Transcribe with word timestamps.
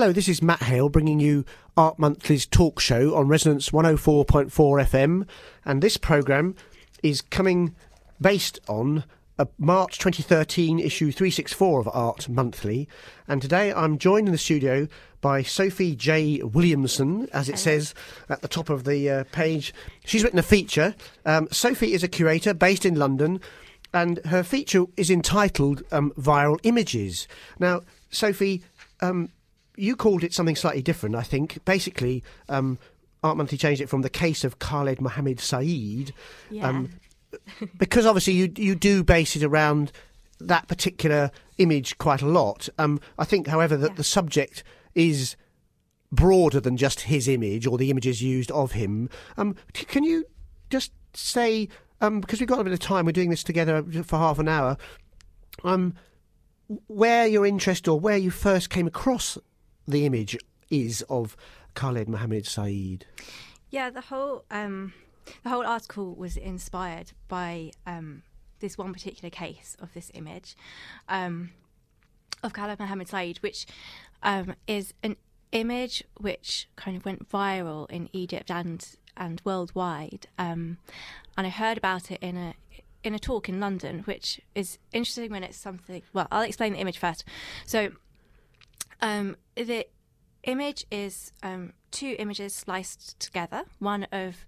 Hello, 0.00 0.12
this 0.12 0.28
is 0.28 0.40
Matt 0.40 0.62
Hale 0.62 0.88
bringing 0.88 1.18
you 1.18 1.44
Art 1.76 1.98
Monthly's 1.98 2.46
talk 2.46 2.78
show 2.78 3.16
on 3.16 3.26
Resonance 3.26 3.70
104.4 3.70 4.48
FM, 4.48 5.26
and 5.64 5.82
this 5.82 5.96
programme 5.96 6.54
is 7.02 7.20
coming 7.20 7.74
based 8.20 8.60
on 8.68 9.02
a 9.40 9.48
March 9.58 9.98
2013 9.98 10.78
issue 10.78 11.10
364 11.10 11.80
of 11.80 11.88
Art 11.92 12.28
Monthly. 12.28 12.88
And 13.26 13.42
today 13.42 13.72
I'm 13.72 13.98
joined 13.98 14.28
in 14.28 14.32
the 14.32 14.38
studio 14.38 14.86
by 15.20 15.42
Sophie 15.42 15.96
J. 15.96 16.44
Williamson, 16.44 17.28
as 17.32 17.48
it 17.48 17.58
says 17.58 17.92
at 18.28 18.40
the 18.40 18.46
top 18.46 18.70
of 18.70 18.84
the 18.84 19.10
uh, 19.10 19.24
page. 19.32 19.74
She's 20.04 20.22
written 20.22 20.38
a 20.38 20.44
feature. 20.44 20.94
Um, 21.26 21.48
Sophie 21.50 21.92
is 21.92 22.04
a 22.04 22.08
curator 22.08 22.54
based 22.54 22.86
in 22.86 22.94
London, 22.94 23.40
and 23.92 24.18
her 24.26 24.44
feature 24.44 24.84
is 24.96 25.10
entitled 25.10 25.82
um, 25.90 26.12
Viral 26.12 26.60
Images. 26.62 27.26
Now, 27.58 27.80
Sophie, 28.10 28.62
um, 29.00 29.30
you 29.78 29.96
called 29.96 30.24
it 30.24 30.32
something 30.34 30.56
slightly 30.56 30.82
different, 30.82 31.14
I 31.14 31.22
think. 31.22 31.64
Basically, 31.64 32.22
um, 32.48 32.78
Art 33.22 33.36
Monthly 33.36 33.58
changed 33.58 33.80
it 33.80 33.88
from 33.88 34.02
the 34.02 34.10
case 34.10 34.44
of 34.44 34.58
Khaled 34.58 35.00
Mohammed 35.00 35.40
Saeed. 35.40 36.12
Yeah. 36.50 36.68
Um, 36.68 36.90
because 37.78 38.06
obviously 38.06 38.32
you 38.34 38.52
you 38.56 38.74
do 38.74 39.04
base 39.04 39.36
it 39.36 39.42
around 39.42 39.92
that 40.40 40.66
particular 40.68 41.30
image 41.58 41.98
quite 41.98 42.22
a 42.22 42.26
lot. 42.26 42.68
Um, 42.78 43.00
I 43.18 43.24
think, 43.24 43.48
however, 43.48 43.76
that 43.76 43.90
Yeah. 43.90 43.96
the 43.96 44.04
subject 44.04 44.62
is 44.94 45.36
broader 46.10 46.60
than 46.60 46.76
just 46.76 47.00
his 47.02 47.28
image 47.28 47.66
or 47.66 47.76
the 47.76 47.90
images 47.90 48.22
used 48.22 48.50
of 48.52 48.72
him. 48.72 49.10
Um, 49.36 49.56
c- 49.74 49.84
can 49.84 50.04
you 50.04 50.24
just 50.70 50.92
say, 51.12 51.68
um, 52.00 52.20
because 52.20 52.40
we've 52.40 52.48
got 52.48 52.60
a 52.60 52.64
bit 52.64 52.72
of 52.72 52.78
time, 52.78 53.04
we're 53.04 53.12
doing 53.12 53.30
this 53.30 53.42
together 53.42 53.82
for 54.04 54.16
half 54.16 54.38
an 54.38 54.48
hour, 54.48 54.78
um, 55.64 55.94
where 56.86 57.26
your 57.26 57.44
interest 57.44 57.88
or 57.88 57.98
where 57.98 58.16
you 58.16 58.30
first 58.30 58.70
came 58.70 58.86
across 58.86 59.36
the 59.88 60.04
image 60.04 60.36
is 60.70 61.02
of 61.08 61.36
Khaled 61.74 62.08
Mohammed 62.08 62.46
Saeed? 62.46 63.06
Yeah, 63.70 63.90
the 63.90 64.02
whole 64.02 64.44
um, 64.50 64.92
the 65.42 65.48
whole 65.48 65.66
article 65.66 66.14
was 66.14 66.36
inspired 66.36 67.12
by 67.26 67.72
um, 67.86 68.22
this 68.60 68.76
one 68.76 68.92
particular 68.92 69.30
case 69.30 69.76
of 69.80 69.92
this 69.94 70.10
image 70.14 70.56
um, 71.08 71.50
of 72.42 72.52
Khaled 72.52 72.78
Mohammed 72.78 73.08
Saeed, 73.08 73.38
which 73.38 73.66
um, 74.22 74.54
is 74.66 74.94
an 75.02 75.16
image 75.52 76.04
which 76.18 76.68
kind 76.76 76.96
of 76.96 77.04
went 77.04 77.28
viral 77.28 77.90
in 77.90 78.08
Egypt 78.12 78.50
and 78.50 78.96
and 79.16 79.40
worldwide. 79.44 80.28
Um, 80.38 80.78
and 81.36 81.46
I 81.46 81.50
heard 81.50 81.78
about 81.78 82.10
it 82.10 82.18
in 82.22 82.36
a 82.36 82.54
in 83.04 83.14
a 83.14 83.18
talk 83.18 83.48
in 83.48 83.60
London, 83.60 84.00
which 84.00 84.40
is 84.54 84.78
interesting 84.92 85.30
when 85.30 85.42
it's 85.42 85.56
something. 85.56 86.02
Well, 86.12 86.26
I'll 86.30 86.42
explain 86.42 86.72
the 86.72 86.78
image 86.78 86.98
first. 86.98 87.24
So, 87.64 87.92
um, 89.00 89.36
the 89.56 89.86
image 90.44 90.86
is 90.90 91.32
um, 91.42 91.72
two 91.90 92.16
images 92.18 92.54
sliced 92.54 93.18
together. 93.20 93.64
One 93.78 94.04
of 94.12 94.46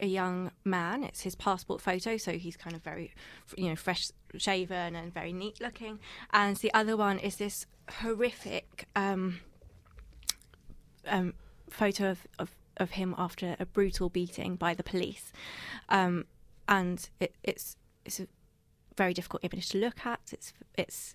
a 0.00 0.06
young 0.06 0.50
man. 0.64 1.04
It's 1.04 1.20
his 1.22 1.34
passport 1.36 1.80
photo, 1.80 2.16
so 2.16 2.32
he's 2.32 2.56
kind 2.56 2.74
of 2.74 2.82
very, 2.82 3.14
you 3.56 3.68
know, 3.68 3.76
fresh 3.76 4.10
shaven 4.36 4.96
and 4.96 5.14
very 5.14 5.32
neat 5.32 5.60
looking. 5.60 6.00
And 6.32 6.56
the 6.56 6.74
other 6.74 6.96
one 6.96 7.18
is 7.18 7.36
this 7.36 7.66
horrific 8.00 8.88
um, 8.96 9.38
um, 11.06 11.34
photo 11.70 12.10
of, 12.10 12.26
of, 12.38 12.50
of 12.76 12.90
him 12.92 13.14
after 13.16 13.56
a 13.60 13.66
brutal 13.66 14.08
beating 14.08 14.56
by 14.56 14.74
the 14.74 14.82
police. 14.82 15.32
Um, 15.88 16.26
and 16.68 17.08
it, 17.20 17.34
it's 17.42 17.76
it's 18.04 18.18
a 18.20 18.26
very 18.96 19.14
difficult 19.14 19.44
image 19.44 19.68
to 19.70 19.78
look 19.78 20.04
at. 20.04 20.20
It's 20.32 20.52
it's 20.76 21.14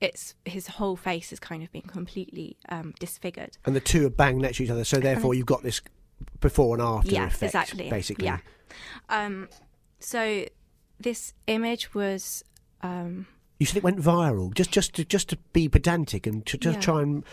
it's 0.00 0.34
his 0.44 0.66
whole 0.66 0.96
face 0.96 1.30
has 1.30 1.38
kind 1.38 1.62
of 1.62 1.70
been 1.72 1.82
completely 1.82 2.56
um, 2.68 2.94
disfigured. 2.98 3.58
And 3.66 3.76
the 3.76 3.80
two 3.80 4.06
are 4.06 4.10
bang 4.10 4.38
next 4.38 4.56
to 4.58 4.64
each 4.64 4.70
other, 4.70 4.84
so 4.84 4.98
therefore 4.98 5.34
you've 5.34 5.46
got 5.46 5.62
this 5.62 5.80
before 6.40 6.74
and 6.74 6.82
after 6.82 7.10
yeah, 7.10 7.26
effect, 7.26 7.42
exactly. 7.54 7.90
basically. 7.90 8.26
Yeah. 8.26 8.38
Um, 9.08 9.48
so 9.98 10.46
this 10.98 11.34
image 11.46 11.94
was 11.94 12.44
um, 12.82 13.26
You 13.58 13.66
said 13.66 13.78
it 13.78 13.82
went 13.82 13.98
viral. 14.00 14.54
Just, 14.54 14.70
just 14.70 14.94
to, 14.94 15.04
just 15.04 15.28
to 15.30 15.38
be 15.52 15.68
pedantic 15.68 16.26
and 16.26 16.44
to 16.46 16.56
just 16.56 16.76
Yeah. 16.76 16.80
try 16.82 17.02
and 17.02 17.24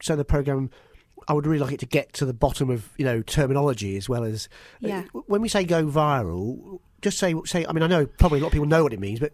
so 0.00 0.16
the 0.16 0.24
program. 0.24 0.70
I 1.26 1.32
would 1.32 1.46
really 1.46 1.60
like 1.60 1.72
it 1.72 1.80
to 1.80 1.86
get 1.86 2.12
to 2.14 2.26
the 2.26 2.34
bottom 2.34 2.68
of 2.68 2.90
you 2.98 3.04
know 3.04 3.22
terminology 3.22 3.96
as 3.96 4.08
well 4.10 4.24
as 4.24 4.48
Yeah. 4.80 5.04
uh, 5.14 5.20
when 5.26 5.40
we 5.40 5.48
say 5.48 5.64
go 5.64 5.86
viral. 5.86 6.80
Just 7.00 7.18
say 7.18 7.34
say. 7.46 7.64
I 7.66 7.72
mean, 7.72 7.82
I 7.82 7.86
know 7.86 8.04
probably 8.06 8.40
a 8.40 8.42
lot 8.42 8.48
of 8.48 8.52
people 8.52 8.66
know 8.66 8.82
what 8.82 8.92
it 8.92 9.00
means, 9.00 9.20
but 9.20 9.32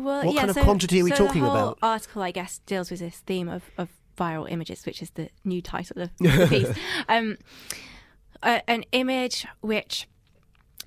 well, 0.00 0.24
What 0.24 0.34
yeah, 0.34 0.40
kind 0.40 0.50
of 0.50 0.54
so- 0.56 0.64
quantity 0.64 1.00
are 1.00 1.04
we 1.04 1.10
so 1.10 1.16
talking 1.26 1.42
the 1.42 1.48
whole 1.50 1.58
about? 1.58 1.78
Article, 1.82 2.22
I 2.22 2.30
guess, 2.30 2.58
deals 2.66 2.90
with 2.90 3.00
this 3.00 3.18
theme 3.18 3.48
of, 3.48 3.70
of 3.78 3.88
viral 4.18 4.50
images, 4.50 4.84
which 4.86 5.00
is 5.02 5.10
the 5.10 5.28
new 5.44 5.62
title 5.62 6.02
of 6.02 6.10
the 6.18 6.46
piece. 6.48 6.76
Um, 7.08 7.38
a, 8.42 8.62
an 8.70 8.84
image 8.92 9.46
which 9.60 10.06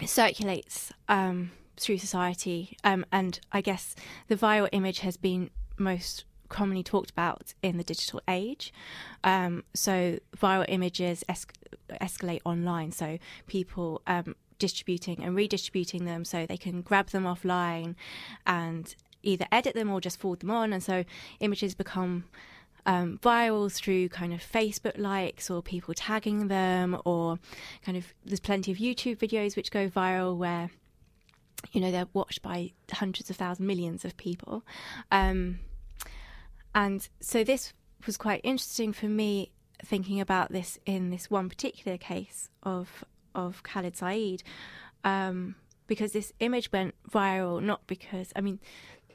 circulates 0.05 0.91
um, 1.07 1.51
through 1.77 1.97
society, 1.97 2.77
um, 2.83 3.05
and 3.11 3.39
I 3.51 3.61
guess 3.61 3.95
the 4.27 4.35
viral 4.35 4.69
image 4.71 4.99
has 4.99 5.17
been 5.17 5.49
most 5.77 6.25
commonly 6.49 6.83
talked 6.83 7.09
about 7.09 7.53
in 7.63 7.77
the 7.77 7.83
digital 7.83 8.21
age. 8.27 8.71
Um, 9.23 9.63
so 9.73 10.19
viral 10.37 10.65
images 10.67 11.23
es- 11.27 11.47
escalate 12.01 12.41
online, 12.45 12.91
so 12.91 13.17
people 13.47 14.01
um, 14.07 14.35
distributing 14.63 15.21
and 15.21 15.35
redistributing 15.35 16.05
them, 16.05 16.23
so 16.23 16.45
they 16.45 16.55
can 16.55 16.81
grab 16.81 17.07
them 17.09 17.25
offline 17.25 17.95
and 18.47 18.95
either 19.21 19.45
edit 19.51 19.73
them 19.75 19.91
or 19.91 19.99
just 19.99 20.21
forward 20.21 20.39
them 20.39 20.51
on, 20.51 20.71
and 20.71 20.81
so 20.81 21.03
images 21.41 21.75
become 21.75 22.23
um, 22.85 23.19
viral 23.21 23.69
through 23.69 24.07
kind 24.07 24.33
of 24.33 24.39
Facebook 24.39 24.97
likes 24.97 25.49
or 25.49 25.61
people 25.61 25.93
tagging 25.93 26.47
them, 26.47 26.97
or 27.03 27.39
kind 27.85 27.97
of 27.97 28.13
there's 28.25 28.39
plenty 28.39 28.71
of 28.71 28.77
YouTube 28.77 29.17
videos 29.17 29.57
which 29.57 29.69
go 29.69 29.89
viral 29.89 30.37
where 30.37 30.69
you 31.73 31.81
know 31.81 31.91
they're 31.91 32.07
watched 32.13 32.41
by 32.41 32.71
hundreds 32.89 33.29
of 33.29 33.35
thousands, 33.35 33.67
millions 33.67 34.05
of 34.05 34.15
people, 34.15 34.63
um, 35.11 35.59
and 36.73 37.09
so 37.19 37.43
this 37.43 37.73
was 38.05 38.15
quite 38.15 38.39
interesting 38.45 38.93
for 38.93 39.07
me 39.07 39.51
thinking 39.85 40.21
about 40.21 40.53
this 40.53 40.79
in 40.85 41.09
this 41.09 41.29
one 41.29 41.49
particular 41.49 41.97
case 41.97 42.49
of 42.63 43.03
of 43.35 43.63
Khalid 43.63 43.95
Saeed, 43.95 44.43
um, 45.03 45.55
because 45.87 46.11
this 46.13 46.31
image 46.39 46.71
went 46.71 46.95
viral 47.09 47.61
not 47.61 47.85
because 47.87 48.31
I 48.35 48.41
mean 48.41 48.59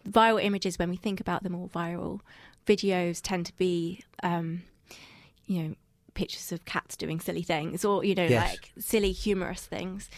viral 0.08 0.42
images 0.42 0.78
when 0.78 0.90
we 0.90 0.96
think 0.96 1.20
about 1.20 1.42
them 1.42 1.54
all 1.54 1.68
viral 1.68 2.20
videos 2.66 3.20
tend 3.22 3.46
to 3.46 3.56
be 3.56 4.02
um, 4.22 4.62
you 5.46 5.62
know 5.62 5.74
pictures 6.14 6.50
of 6.52 6.64
cats 6.64 6.96
doing 6.96 7.20
silly 7.20 7.42
things 7.42 7.84
or 7.84 8.04
you 8.04 8.14
know 8.14 8.26
Yes. 8.26 8.50
like 8.50 8.72
silly 8.78 9.12
humorous 9.12 9.64
things 9.66 10.10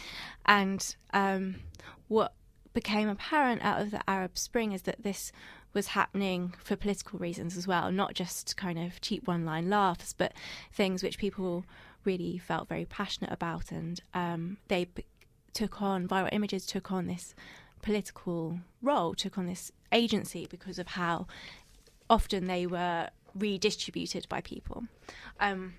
and 0.45 0.95
um, 1.13 1.55
what 2.07 2.33
became 2.73 3.07
apparent 3.07 3.61
out 3.63 3.81
of 3.81 3.91
the 3.91 4.01
arab 4.09 4.37
spring 4.37 4.71
is 4.71 4.83
that 4.83 5.03
this 5.03 5.31
was 5.73 5.87
happening 5.87 6.53
for 6.63 6.75
political 6.75 7.19
reasons 7.19 7.55
as 7.55 7.67
well 7.67 7.91
not 7.91 8.13
just 8.13 8.57
kind 8.57 8.79
of 8.79 8.99
cheap 9.01 9.27
one 9.27 9.45
line 9.45 9.69
laughs 9.69 10.13
but 10.13 10.33
things 10.73 11.03
which 11.03 11.17
people 11.17 11.65
really 12.05 12.37
felt 12.37 12.67
very 12.67 12.85
passionate 12.85 13.31
about 13.31 13.71
and 13.71 14.01
um, 14.13 14.57
they 14.67 14.87
took 15.53 15.81
on 15.81 16.07
viral 16.07 16.29
images 16.31 16.65
took 16.65 16.91
on 16.91 17.07
this 17.07 17.35
political 17.81 18.59
role 18.81 19.13
took 19.13 19.37
on 19.37 19.45
this 19.45 19.71
agency 19.91 20.47
because 20.49 20.79
of 20.79 20.87
how 20.89 21.27
often 22.09 22.45
they 22.45 22.67
were 22.67 23.09
redistributed 23.33 24.27
by 24.29 24.41
people. 24.41 24.83
Um, 25.39 25.75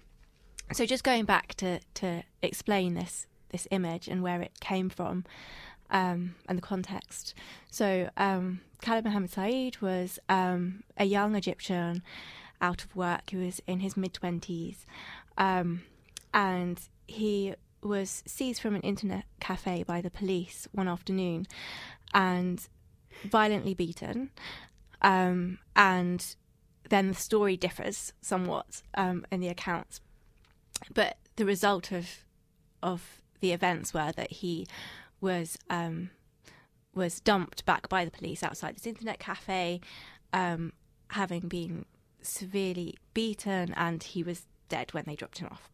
so 0.72 0.86
just 0.86 1.04
going 1.04 1.24
back 1.24 1.54
to 1.56 1.80
to 1.94 2.22
explain 2.42 2.94
this 2.94 3.26
this 3.50 3.68
image 3.70 4.08
and 4.08 4.22
where 4.22 4.40
it 4.40 4.60
came 4.60 4.88
from 4.88 5.24
um, 5.90 6.34
and 6.48 6.56
the 6.56 6.62
context. 6.62 7.34
So 7.70 8.08
um, 8.16 8.60
Khalid 8.80 9.04
Mohammed 9.04 9.30
Saeed 9.30 9.80
was 9.82 10.18
um, 10.28 10.82
a 10.96 11.04
young 11.04 11.34
Egyptian 11.34 12.02
out 12.60 12.82
of 12.84 12.96
work. 12.96 13.30
He 13.30 13.36
was 13.36 13.60
in 13.66 13.80
his 13.80 13.96
mid 13.96 14.14
twenties, 14.14 14.86
um, 15.36 15.82
and 16.32 16.80
he 17.06 17.54
was 17.82 18.22
seized 18.26 18.60
from 18.60 18.74
an 18.74 18.80
internet 18.82 19.24
cafe 19.40 19.82
by 19.82 20.00
the 20.00 20.10
police 20.10 20.68
one 20.72 20.88
afternoon 20.88 21.46
and 22.14 22.68
violently 23.24 23.74
beaten. 23.74 24.30
Um, 25.02 25.58
and 25.74 26.36
then 26.88 27.08
the 27.08 27.14
story 27.14 27.56
differs 27.56 28.12
somewhat 28.20 28.82
um, 28.94 29.26
in 29.30 29.40
the 29.40 29.48
accounts. 29.48 30.00
But 30.94 31.16
the 31.36 31.44
result 31.44 31.92
of 31.92 32.24
of 32.82 33.22
the 33.40 33.52
events 33.52 33.94
were 33.94 34.12
that 34.12 34.30
he 34.30 34.66
was 35.20 35.56
um, 35.70 36.10
was 36.94 37.20
dumped 37.20 37.64
back 37.64 37.88
by 37.88 38.04
the 38.04 38.10
police 38.10 38.42
outside 38.42 38.76
this 38.76 38.86
internet 38.86 39.18
cafe, 39.18 39.80
um, 40.32 40.72
having 41.08 41.48
been 41.48 41.86
severely 42.20 42.96
beaten, 43.14 43.72
and 43.74 44.02
he 44.02 44.22
was 44.22 44.46
dead 44.68 44.92
when 44.92 45.04
they 45.06 45.16
dropped 45.16 45.38
him 45.38 45.48
off. 45.50 45.71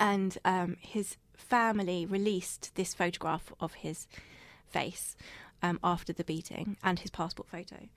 And 0.00 0.36
um, 0.44 0.76
his 0.80 1.16
family 1.36 2.06
released 2.06 2.74
this 2.74 2.94
photograph 2.94 3.52
of 3.60 3.74
his 3.74 4.08
face 4.68 5.16
um, 5.62 5.78
after 5.84 6.12
the 6.12 6.24
beating 6.24 6.76
and 6.82 6.98
his 6.98 7.10
passport 7.10 7.48
photo, 7.48 7.88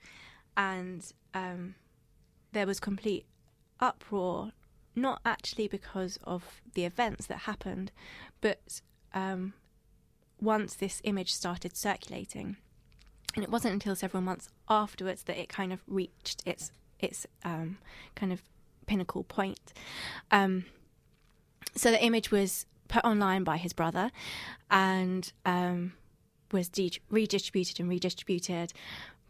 and 0.56 1.12
um, 1.32 1.74
there 2.52 2.66
was 2.66 2.78
complete 2.78 3.24
uproar, 3.80 4.52
not 4.94 5.20
actually 5.24 5.66
because 5.66 6.18
of 6.24 6.60
the 6.74 6.84
events 6.84 7.26
that 7.26 7.38
happened, 7.38 7.90
but 8.40 8.80
um, 9.14 9.54
once 10.40 10.74
this 10.74 11.00
image 11.04 11.32
started 11.32 11.76
circulating. 11.76 12.56
And 13.34 13.42
it 13.42 13.50
wasn't 13.50 13.74
until 13.74 13.96
several 13.96 14.22
months 14.22 14.48
afterwards 14.68 15.24
that 15.24 15.38
it 15.38 15.48
kind 15.48 15.72
of 15.72 15.80
reached 15.88 16.42
its 16.46 16.70
its 17.00 17.26
um, 17.44 17.78
kind 18.14 18.32
of 18.32 18.42
pinnacle 18.86 19.24
point. 19.24 19.72
Um, 20.30 20.66
so 21.76 21.90
the 21.90 22.02
image 22.02 22.30
was 22.30 22.66
put 22.88 23.04
online 23.04 23.44
by 23.44 23.56
his 23.56 23.72
brother, 23.72 24.10
and 24.70 25.32
um, 25.44 25.92
was 26.52 26.68
de- 26.68 27.00
redistributed 27.10 27.80
and 27.80 27.88
redistributed 27.88 28.72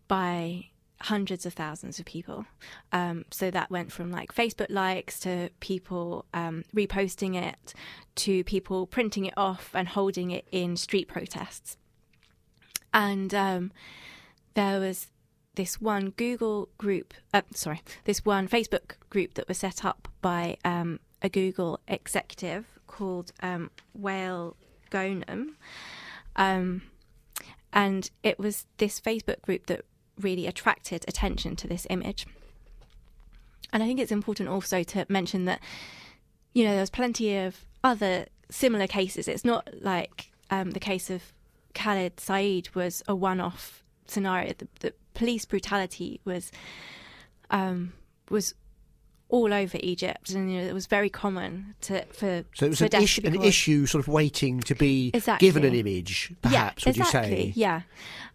by 0.08 0.66
hundreds 1.00 1.44
of 1.44 1.52
thousands 1.52 1.98
of 1.98 2.04
people. 2.04 2.46
Um, 2.92 3.24
so 3.30 3.50
that 3.50 3.70
went 3.70 3.92
from 3.92 4.10
like 4.10 4.34
Facebook 4.34 4.68
likes 4.70 5.18
to 5.20 5.50
people 5.60 6.24
um, 6.32 6.64
reposting 6.74 7.34
it 7.34 7.74
to 8.16 8.44
people 8.44 8.86
printing 8.86 9.26
it 9.26 9.34
off 9.36 9.70
and 9.74 9.88
holding 9.88 10.30
it 10.30 10.46
in 10.50 10.76
street 10.76 11.08
protests. 11.08 11.76
And 12.92 13.34
um, 13.34 13.72
there 14.54 14.78
was 14.80 15.08
this 15.56 15.80
one 15.80 16.10
Google 16.10 16.68
group, 16.78 17.14
uh, 17.32 17.42
sorry, 17.54 17.82
this 18.04 18.24
one 18.24 18.48
Facebook 18.48 18.92
group 19.10 19.34
that 19.34 19.48
was 19.48 19.58
set 19.58 19.84
up 19.84 20.08
by 20.20 20.56
um, 20.64 21.00
a 21.24 21.28
Google 21.28 21.80
executive 21.88 22.66
called 22.86 23.32
um, 23.42 23.70
Wael 23.98 24.54
Ghonim. 24.90 25.54
Um, 26.36 26.82
and 27.72 28.10
it 28.22 28.38
was 28.38 28.66
this 28.76 29.00
Facebook 29.00 29.42
group 29.42 29.66
that 29.66 29.84
really 30.20 30.46
attracted 30.46 31.04
attention 31.08 31.56
to 31.56 31.66
this 31.66 31.86
image. 31.90 32.26
And 33.72 33.82
I 33.82 33.86
think 33.86 33.98
it's 33.98 34.12
important 34.12 34.48
also 34.48 34.84
to 34.84 35.06
mention 35.08 35.46
that, 35.46 35.60
you 36.52 36.64
know, 36.64 36.76
there's 36.76 36.90
plenty 36.90 37.36
of 37.36 37.64
other 37.82 38.26
similar 38.50 38.86
cases. 38.86 39.26
It's 39.26 39.44
not 39.44 39.68
like 39.80 40.30
um, 40.50 40.70
the 40.70 40.80
case 40.80 41.10
of 41.10 41.32
Khalid 41.74 42.20
Saeed 42.20 42.72
was 42.74 43.02
a 43.08 43.16
one 43.16 43.40
off 43.40 43.82
scenario. 44.06 44.52
The, 44.56 44.68
the, 44.80 44.94
police 45.14 45.44
brutality 45.44 46.20
was 46.24 46.50
um, 47.50 47.92
was 48.30 48.52
all 49.28 49.52
over 49.52 49.78
Egypt, 49.82 50.30
and 50.30 50.52
you 50.52 50.60
know, 50.60 50.66
it 50.66 50.74
was 50.74 50.86
very 50.86 51.10
common 51.10 51.74
to 51.82 52.04
for 52.06 52.44
so 52.54 52.66
it 52.66 52.70
was 52.70 52.80
an, 52.80 52.94
issue, 52.94 53.22
an 53.24 53.42
issue 53.42 53.86
sort 53.86 54.02
of 54.04 54.08
waiting 54.08 54.60
to 54.60 54.74
be 54.74 55.10
Exactly. 55.14 55.48
given 55.48 55.64
an 55.64 55.74
image, 55.74 56.32
perhaps. 56.42 56.84
yeah, 56.84 56.90
would 56.90 56.98
exactly, 56.98 57.46
you 57.46 57.52
say? 57.52 57.52
Yeah, 57.56 57.80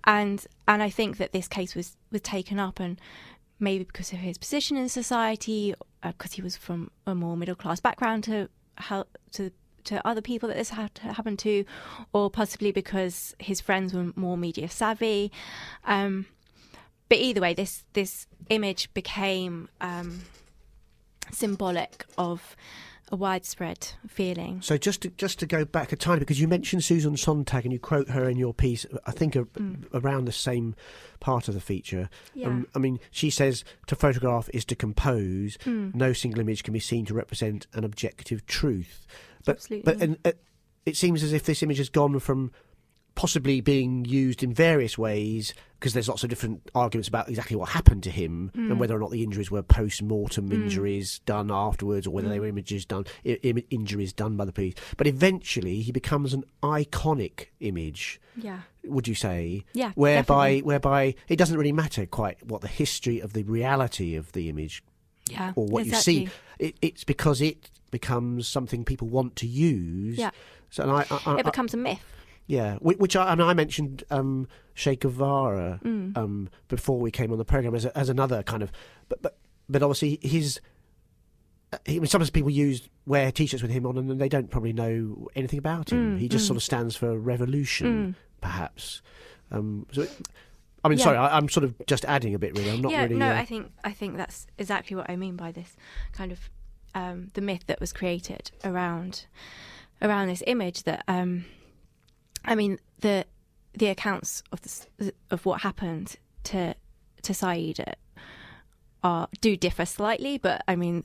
and 0.04 0.46
and 0.68 0.84
I 0.84 0.90
think 0.90 1.18
that 1.18 1.32
this 1.32 1.48
case 1.48 1.76
was 1.76 1.96
was 2.12 2.22
taken 2.22 2.60
up, 2.60 2.80
and 2.80 3.00
maybe 3.60 3.84
because 3.84 4.12
of 4.14 4.20
his 4.20 4.38
position 4.38 4.78
in 4.78 4.90
society, 4.90 5.74
because 6.02 6.34
he 6.34 6.42
was 6.42 6.58
from 6.58 6.92
a 7.06 7.14
more 7.14 7.38
middle 7.38 7.56
class 7.56 7.80
background 7.80 8.24
to 8.26 8.50
help 8.78 9.18
to 9.34 9.52
to 9.86 10.06
other 10.08 10.22
people 10.22 10.50
that 10.50 10.58
this 10.58 10.70
had 10.70 10.98
happened 11.00 11.40
to, 11.40 11.64
or 12.14 12.30
possibly 12.30 12.72
because 12.72 13.36
his 13.40 13.62
friends 13.62 13.94
were 13.94 14.12
more 14.16 14.38
media 14.38 14.70
savvy. 14.70 15.32
Um, 15.86 16.26
but 17.08 17.18
either 17.18 17.42
way, 17.42 17.54
this 17.54 17.84
this 17.94 18.28
image 18.50 18.94
became 18.94 19.70
um, 19.82 20.22
symbolic 21.32 22.06
of 22.18 22.56
a 23.12 23.16
widespread 23.16 23.88
feeling. 24.08 24.62
So 24.62 24.78
just 24.78 25.02
to, 25.02 25.10
just 25.10 25.40
to 25.40 25.46
go 25.46 25.66
back 25.66 25.92
a 25.92 25.96
tiny 25.96 26.20
because 26.20 26.40
you 26.40 26.48
mentioned 26.48 26.84
Susan 26.84 27.18
Sontag 27.18 27.66
and 27.66 27.74
you 27.74 27.80
quote 27.80 28.10
her 28.10 28.30
in 28.30 28.38
your 28.38 28.54
piece, 28.54 28.86
I 29.06 29.12
think 29.12 29.36
a, 29.36 29.48
around 29.94 30.26
the 30.26 30.32
same 30.32 30.76
part 31.20 31.48
of 31.48 31.54
the 31.54 31.60
feature. 31.60 32.10
Yeah. 32.34 32.48
Um, 32.48 32.68
I 32.76 32.80
mean, 32.80 33.00
she 33.12 33.30
says 33.30 33.64
to 33.88 33.96
photograph 33.96 34.50
is 34.54 34.64
to 34.66 34.76
compose. 34.76 35.58
Mm. 35.66 35.96
No 35.96 36.14
single 36.14 36.40
image 36.40 36.64
can 36.64 36.74
be 36.74 36.80
seen 36.80 37.06
to 37.08 37.14
represent 37.14 37.68
an 37.74 37.84
objective 37.84 38.46
truth. 38.46 39.08
But 39.46 39.58
Absolutely. 39.58 39.94
but 39.94 40.04
and, 40.04 40.18
uh, 40.24 40.32
it 40.86 40.96
seems 40.96 41.24
as 41.24 41.34
if 41.34 41.44
this 41.44 41.64
image 41.64 41.78
has 41.78 41.90
gone 41.90 42.20
from 42.20 42.52
possibly 43.20 43.60
being 43.60 44.06
used 44.06 44.42
in 44.44 44.54
various 44.54 44.98
ways 44.98 45.54
because 45.78 45.92
there's 45.94 46.08
lots 46.08 46.24
of 46.24 46.30
different 46.30 46.62
arguments 46.74 47.10
about 47.10 47.28
exactly 47.28 47.56
what 47.58 47.68
happened 47.68 48.02
to 48.02 48.10
him 48.10 48.50
Mm. 48.56 48.72
and 48.72 48.80
whether 48.80 48.96
or 48.96 49.00
not 49.00 49.12
the 49.12 49.24
injuries 49.24 49.52
were 49.52 49.62
post-mortem 49.62 50.50
injuries 50.54 51.20
done 51.26 51.52
afterwards 51.52 52.08
or 52.08 52.12
whether 52.12 52.30
they 52.30 52.38
Mm. 52.38 52.42
were 52.42 52.48
images 52.48 52.86
done 52.86 53.04
Im- 53.26 53.64
injuries 53.70 54.14
done 54.14 54.38
by 54.38 54.46
the 54.46 54.54
police 54.54 54.76
but 54.96 55.06
eventually 55.06 55.82
he 55.82 55.92
becomes 55.92 56.34
an 56.34 56.46
iconic 56.64 57.48
image 57.60 58.22
yeah, 58.38 58.60
would 58.86 59.06
you 59.08 59.16
say 59.16 59.66
yeah, 59.74 59.92
whereby 59.96 60.22
definitely. 60.56 60.62
whereby 60.62 61.16
it 61.28 61.36
doesn't 61.36 61.58
really 61.58 61.74
matter 61.74 62.06
quite 62.06 62.38
what 62.46 62.62
the 62.62 62.70
history 62.70 63.20
of 63.20 63.34
the 63.34 63.44
reality 63.44 64.16
of 64.16 64.32
the 64.32 64.48
image 64.48 64.82
yeah, 65.30 65.52
or 65.58 65.66
what 65.68 65.86
exactly. 65.86 66.14
you 66.14 66.28
see 66.28 66.32
it, 66.60 66.76
it's 66.82 67.04
because 67.04 67.42
it 67.42 67.70
becomes 67.92 68.48
something 68.48 68.86
people 68.86 69.10
want 69.10 69.36
to 69.36 69.46
use 69.48 70.18
Yeah. 70.18 70.32
so 70.70 70.84
and 70.84 70.92
I, 70.94 71.06
I, 71.12 71.20
I, 71.26 71.40
It 71.40 71.46
becomes 71.46 71.74
a 71.74 71.78
myth. 71.78 72.00
Yeah, 72.50 72.78
which 72.82 73.16
I 73.16 73.32
and 73.32 73.42
I 73.44 73.54
mentioned 73.54 74.04
um, 74.10 74.48
Che 74.74 74.96
Guevara 74.96 75.80
Mm. 75.86 76.18
um, 76.18 76.50
before 76.68 77.00
we 77.00 77.12
came 77.12 77.32
on 77.32 77.38
the 77.38 77.46
program 77.46 77.76
as 77.76 77.86
a, 77.86 77.96
as 77.96 78.10
another 78.10 78.42
kind 78.44 78.64
of, 78.64 78.72
but 79.08 79.22
but 79.22 79.38
but 79.70 79.84
obviously 79.84 80.18
his. 80.22 80.60
uh, 81.72 81.78
He, 81.86 81.98
I 81.98 82.00
mean, 82.00 82.08
sometimes 82.08 82.32
people 82.32 82.50
use 82.50 82.90
wear 83.06 83.32
t-shirts 83.32 83.62
with 83.62 83.72
him 83.72 83.86
on, 83.86 83.98
and 84.00 84.20
they 84.20 84.30
don't 84.30 84.50
probably 84.50 84.74
know 84.74 85.28
anything 85.36 85.60
about 85.60 85.92
him. 85.92 86.16
Mm, 86.18 86.20
he 86.20 86.28
just 86.28 86.46
mm. 86.46 86.48
sort 86.48 86.58
of 86.58 86.64
stands 86.64 86.96
for 86.96 87.16
revolution, 87.20 87.88
Mm. 87.88 88.16
perhaps. 88.42 89.04
Um, 89.52 89.86
so, 89.92 90.02
it, 90.02 90.12
I 90.84 90.90
mean, 90.90 90.98
Yeah. 90.98 91.04
sorry, 91.04 91.18
I, 91.18 91.38
I'm 91.38 91.50
sort 91.50 91.64
of 91.66 91.76
just 91.86 92.04
adding 92.06 92.34
a 92.34 92.40
bit. 92.40 92.58
Really, 92.58 92.72
I'm 92.72 92.82
not 92.82 92.92
yeah, 92.92 93.04
really. 93.04 93.16
no, 93.16 93.30
uh, 93.30 93.36
I 93.36 93.46
think 93.46 93.72
I 93.84 93.92
think 93.94 94.18
that's 94.18 94.48
exactly 94.58 94.96
what 94.98 95.08
I 95.08 95.16
mean 95.16 95.36
by 95.36 95.52
this 95.52 95.76
kind 96.14 96.32
of 96.32 96.40
um, 96.96 97.30
the 97.36 97.42
myth 97.42 97.66
that 97.68 97.80
was 97.80 97.94
created 97.94 98.50
around 98.64 99.26
around 100.02 100.30
this 100.30 100.42
image. 100.48 100.84
That 100.84 101.04
um, 101.08 101.46
I 102.50 102.56
mean 102.56 102.78
the 103.00 103.26
the 103.74 103.88
accounts 103.88 104.44
of 104.52 104.62
this, 104.62 104.88
of 105.32 105.46
what 105.46 105.62
happened 105.62 106.16
to 106.46 106.76
to 107.22 107.34
Saeed 107.34 107.84
are 109.04 109.28
do 109.42 109.56
differ 109.56 109.86
slightly, 109.86 110.38
but 110.38 110.64
I 110.68 110.76
mean 110.76 111.04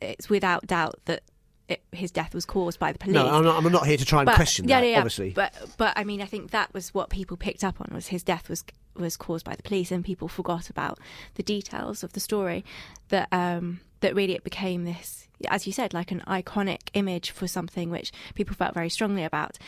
it's 0.00 0.28
without 0.28 0.66
doubt 0.66 0.96
that 1.04 1.22
it, 1.68 1.82
his 1.92 2.10
death 2.10 2.34
was 2.34 2.44
caused 2.44 2.80
by 2.80 2.90
the 2.92 2.98
police. 2.98 3.14
no, 3.14 3.28
I'm 3.28 3.44
not, 3.44 3.64
I'm 3.64 3.72
not 3.72 3.86
here 3.86 3.96
to 3.96 4.04
try 4.04 4.20
and 4.20 4.26
But- 4.26 4.34
question 4.34 4.68
yeah, 4.68 4.80
that. 4.80 4.86
yeah, 4.86 4.92
yeah. 4.94 4.98
Obviously, 4.98 5.30
But 5.30 5.54
but 5.76 5.92
I 5.96 6.02
mean, 6.02 6.20
I 6.20 6.24
think 6.26 6.50
that 6.50 6.74
was 6.74 6.92
what 6.92 7.10
people 7.10 7.36
picked 7.36 7.62
up 7.62 7.80
on 7.80 7.88
was 7.94 8.08
his 8.08 8.24
death 8.24 8.48
was 8.48 8.64
was 8.96 9.16
caused 9.16 9.44
by 9.44 9.54
the 9.54 9.62
police, 9.62 9.92
and 9.92 10.04
people 10.04 10.26
forgot 10.26 10.68
about 10.68 10.98
the 11.34 11.42
details 11.44 12.02
of 12.02 12.12
the 12.14 12.20
story. 12.20 12.64
That 13.10 13.28
um 13.32 13.80
that 14.00 14.14
really 14.16 14.34
it 14.34 14.42
became 14.42 14.84
this, 14.84 15.28
as 15.48 15.66
you 15.66 15.72
said, 15.72 15.94
like 15.94 16.10
an 16.10 16.22
iconic 16.26 16.90
image 16.94 17.30
for 17.30 17.46
something 17.46 17.90
which 17.90 18.12
people 18.34 18.54
felt 18.54 18.74
very 18.74 18.90
strongly 18.90 19.24
about. 19.24 19.58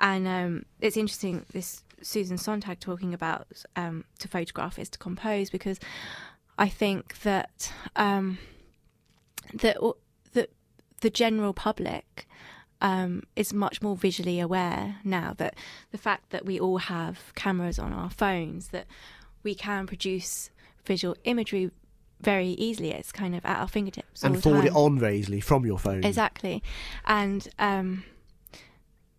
And 0.00 0.26
um, 0.26 0.64
it's 0.80 0.96
interesting 0.96 1.44
this 1.52 1.82
Susan 2.02 2.38
Sontag 2.38 2.80
talking 2.80 3.14
about 3.14 3.46
um, 3.76 4.04
to 4.18 4.28
photograph 4.28 4.78
is 4.78 4.88
to 4.90 4.98
compose 4.98 5.50
because 5.50 5.78
I 6.58 6.68
think 6.68 7.20
that 7.22 7.72
um, 7.96 8.38
that 9.54 9.78
that 10.32 10.50
the 11.00 11.10
general 11.10 11.52
public 11.52 12.26
um, 12.80 13.22
is 13.36 13.52
much 13.52 13.80
more 13.80 13.96
visually 13.96 14.40
aware 14.40 14.96
now 15.04 15.34
that 15.38 15.54
the 15.92 15.98
fact 15.98 16.30
that 16.30 16.44
we 16.44 16.58
all 16.58 16.78
have 16.78 17.32
cameras 17.34 17.78
on 17.78 17.92
our 17.92 18.10
phones 18.10 18.68
that 18.68 18.86
we 19.44 19.54
can 19.54 19.86
produce 19.86 20.50
visual 20.84 21.16
imagery 21.24 21.70
very 22.22 22.48
easily. 22.50 22.90
It's 22.90 23.12
kind 23.12 23.34
of 23.34 23.44
at 23.44 23.58
our 23.58 23.68
fingertips 23.68 24.22
and 24.22 24.42
forward 24.42 24.64
it 24.64 24.74
on 24.74 24.98
very 24.98 25.18
easily 25.18 25.40
from 25.40 25.66
your 25.66 25.78
phone. 25.78 26.04
exactly. 26.04 26.62
And 27.04 27.46
um, 27.58 28.04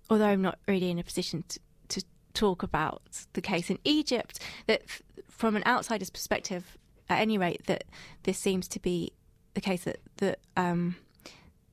although 0.09 0.27
i'm 0.27 0.41
not 0.41 0.59
really 0.67 0.89
in 0.89 0.99
a 0.99 1.03
position 1.03 1.43
to, 1.47 1.59
to 1.87 2.03
talk 2.33 2.61
about 2.63 3.01
the 3.33 3.41
case 3.41 3.69
in 3.69 3.79
egypt 3.83 4.39
that 4.67 4.81
f- 4.83 5.01
from 5.29 5.55
an 5.55 5.63
outsider's 5.65 6.09
perspective 6.09 6.77
at 7.09 7.19
any 7.19 7.37
rate 7.37 7.65
that 7.65 7.83
this 8.23 8.37
seems 8.37 8.67
to 8.67 8.79
be 8.79 9.11
the 9.53 9.61
case 9.61 9.83
that 9.83 9.99
that 10.17 10.39
um, 10.57 10.95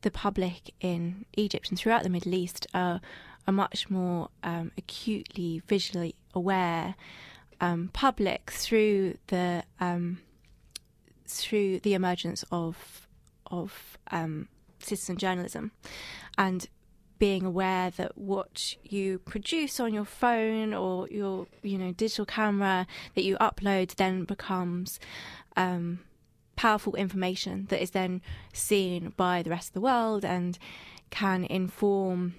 the 0.03 0.11
public 0.11 0.75
in 0.81 1.25
Egypt 1.37 1.69
and 1.71 1.79
throughout 1.79 2.03
the 2.03 2.09
Middle 2.09 2.35
East 2.35 2.67
are 2.75 3.01
a 3.47 3.53
much 3.53 3.91
more 3.91 4.29
um, 4.43 4.71
acutely 4.77 5.63
visually 5.67 6.15
aware 6.35 6.95
um, 7.61 7.91
public 7.93 8.51
through 8.51 9.17
the 9.29 9.63
um, 9.79 10.19
through 11.35 11.81
the 11.81 11.95
emergence 11.95 12.45
of 12.51 13.07
of 13.51 13.99
um, 14.11 14.49
citizen 14.79 15.17
journalism 15.17 15.73
and 16.39 16.69
being 17.19 17.45
aware 17.45 17.91
that 17.91 18.17
what 18.17 18.77
you 18.83 19.19
produce 19.19 19.79
on 19.79 19.93
your 19.93 20.05
phone 20.05 20.73
or 20.73 21.07
your 21.09 21.47
you 21.63 21.77
know 21.77 21.93
digital 21.93 22.25
camera 22.25 22.87
that 23.15 23.25
you 23.25 23.37
upload 23.37 23.95
then 23.97 24.25
becomes 24.25 24.99
um, 25.57 26.01
powerful 26.57 26.95
information 26.95 27.67
that 27.69 27.83
is 27.83 27.91
then 27.91 28.23
seen 28.53 29.13
by 29.17 29.43
the 29.43 29.51
rest 29.51 29.69
of 29.69 29.75
the 29.75 29.81
world 29.81 30.25
and 30.25 30.59
can 31.11 31.45
inform 31.45 32.35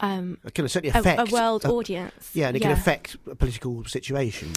um, 0.00 0.38
It 0.44 0.54
can 0.54 0.68
certainly 0.68 0.98
affect 0.98 1.28
a 1.28 1.32
world 1.32 1.64
uh, 1.64 1.72
audience. 1.72 2.30
Yeah, 2.34 2.48
and 2.48 2.56
it 2.56 2.60
can 2.60 2.72
affect 2.72 3.16
a 3.30 3.34
political 3.34 3.84
situation. 3.84 4.52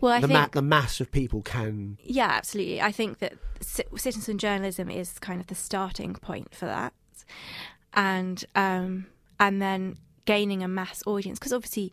Well, 0.00 0.12
I 0.12 0.20
the, 0.20 0.28
think 0.28 0.38
ma- 0.38 0.48
the 0.52 0.62
mass 0.62 1.00
of 1.00 1.10
people 1.10 1.42
can. 1.42 1.98
Yeah, 2.02 2.28
absolutely. 2.28 2.80
I 2.80 2.92
think 2.92 3.18
that 3.18 3.34
ci- 3.60 3.84
citizen 3.96 4.38
journalism 4.38 4.90
is 4.90 5.18
kind 5.18 5.40
of 5.40 5.48
the 5.48 5.54
starting 5.54 6.14
point 6.14 6.54
for 6.54 6.66
that, 6.66 6.92
and 7.94 8.44
um, 8.54 9.06
and 9.40 9.60
then 9.60 9.96
gaining 10.24 10.62
a 10.62 10.68
mass 10.68 11.02
audience 11.06 11.38
because 11.38 11.52
obviously 11.52 11.92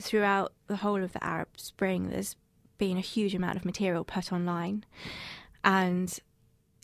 throughout 0.00 0.52
the 0.66 0.76
whole 0.76 1.02
of 1.02 1.12
the 1.12 1.24
Arab 1.24 1.48
Spring, 1.56 2.10
there's 2.10 2.36
been 2.78 2.96
a 2.96 3.02
huge 3.02 3.34
amount 3.34 3.56
of 3.56 3.64
material 3.64 4.04
put 4.04 4.32
online, 4.32 4.84
and 5.64 6.18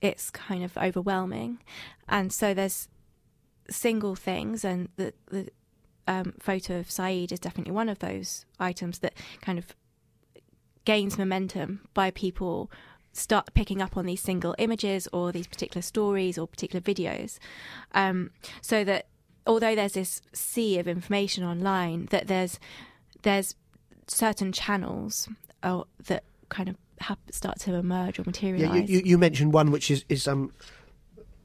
it's 0.02 0.30
kind 0.30 0.64
of 0.64 0.76
overwhelming, 0.76 1.58
and 2.08 2.32
so 2.32 2.54
there's 2.54 2.88
single 3.70 4.14
things, 4.14 4.64
and 4.64 4.88
the 4.96 5.12
the 5.26 5.48
um, 6.06 6.34
photo 6.40 6.78
of 6.78 6.90
Saeed 6.90 7.32
is 7.32 7.40
definitely 7.40 7.72
one 7.72 7.88
of 7.88 7.98
those 7.98 8.46
items 8.58 9.00
that 9.00 9.14
kind 9.40 9.58
of 9.58 9.74
gains 10.84 11.18
momentum 11.18 11.86
by 11.92 12.10
people 12.10 12.70
start 13.12 13.52
picking 13.52 13.82
up 13.82 13.96
on 13.96 14.06
these 14.06 14.22
single 14.22 14.54
images 14.58 15.08
or 15.12 15.32
these 15.32 15.46
particular 15.46 15.82
stories 15.82 16.38
or 16.38 16.46
particular 16.46 16.80
videos. 16.80 17.38
Um, 17.92 18.30
so 18.62 18.84
that 18.84 19.06
although 19.46 19.74
there's 19.74 19.92
this 19.92 20.22
sea 20.32 20.78
of 20.78 20.86
information 20.86 21.44
online 21.44 22.06
that 22.06 22.26
there's 22.26 22.58
there's 23.22 23.54
certain 24.06 24.52
channels 24.52 25.28
uh, 25.62 25.82
that 26.06 26.24
kind 26.48 26.68
of 26.68 26.76
have, 27.00 27.18
start 27.30 27.58
to 27.60 27.74
emerge 27.74 28.18
or 28.18 28.22
Yeah, 28.22 28.26
materialize. 28.26 28.90
you, 28.90 28.98
you, 28.98 29.04
you 29.04 29.18
mentioned 29.18 29.52
one 29.52 29.70
which 29.70 29.90
is 29.90 30.04
is 30.08 30.28
um, 30.28 30.52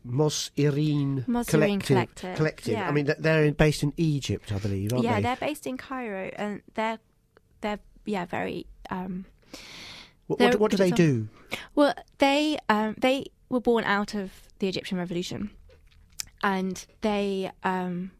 Mosireen 0.05 1.27
Mos 1.27 1.47
Collective. 1.47 1.87
Collective, 1.87 2.35
Collective. 2.35 2.73
yeah. 2.73 2.87
I 2.87 2.91
mean, 2.91 3.13
they're 3.19 3.51
based 3.51 3.83
in 3.83 3.93
Egypt, 3.97 4.51
I 4.51 4.59
believe, 4.59 4.93
aren't 4.93 5.03
yeah 5.05 5.15
they? 5.15 5.21
they're 5.21 5.35
based 5.37 5.65
in 5.67 5.77
Cairo 5.77 6.29
and 6.35 6.61
they're 6.73 6.99
they're 7.61 7.79
yeah 8.05 8.25
very 8.25 8.65
um, 8.89 9.25
What, 10.27 10.39
they're 10.39 10.49
what, 10.49 10.59
what 10.59 10.71
do 10.71 10.77
they 10.77 10.91
do? 10.91 11.29
Well, 11.75 11.93
they 12.17 12.57
um, 12.69 12.95
they 12.97 13.27
were 13.49 13.61
born 13.61 13.83
out 13.83 14.13
of 14.13 14.31
the 14.59 14.67
Egyptian 14.67 14.97
Revolution, 14.97 15.51
and 16.41 16.85
they 17.01 17.51
um, 17.63 18.11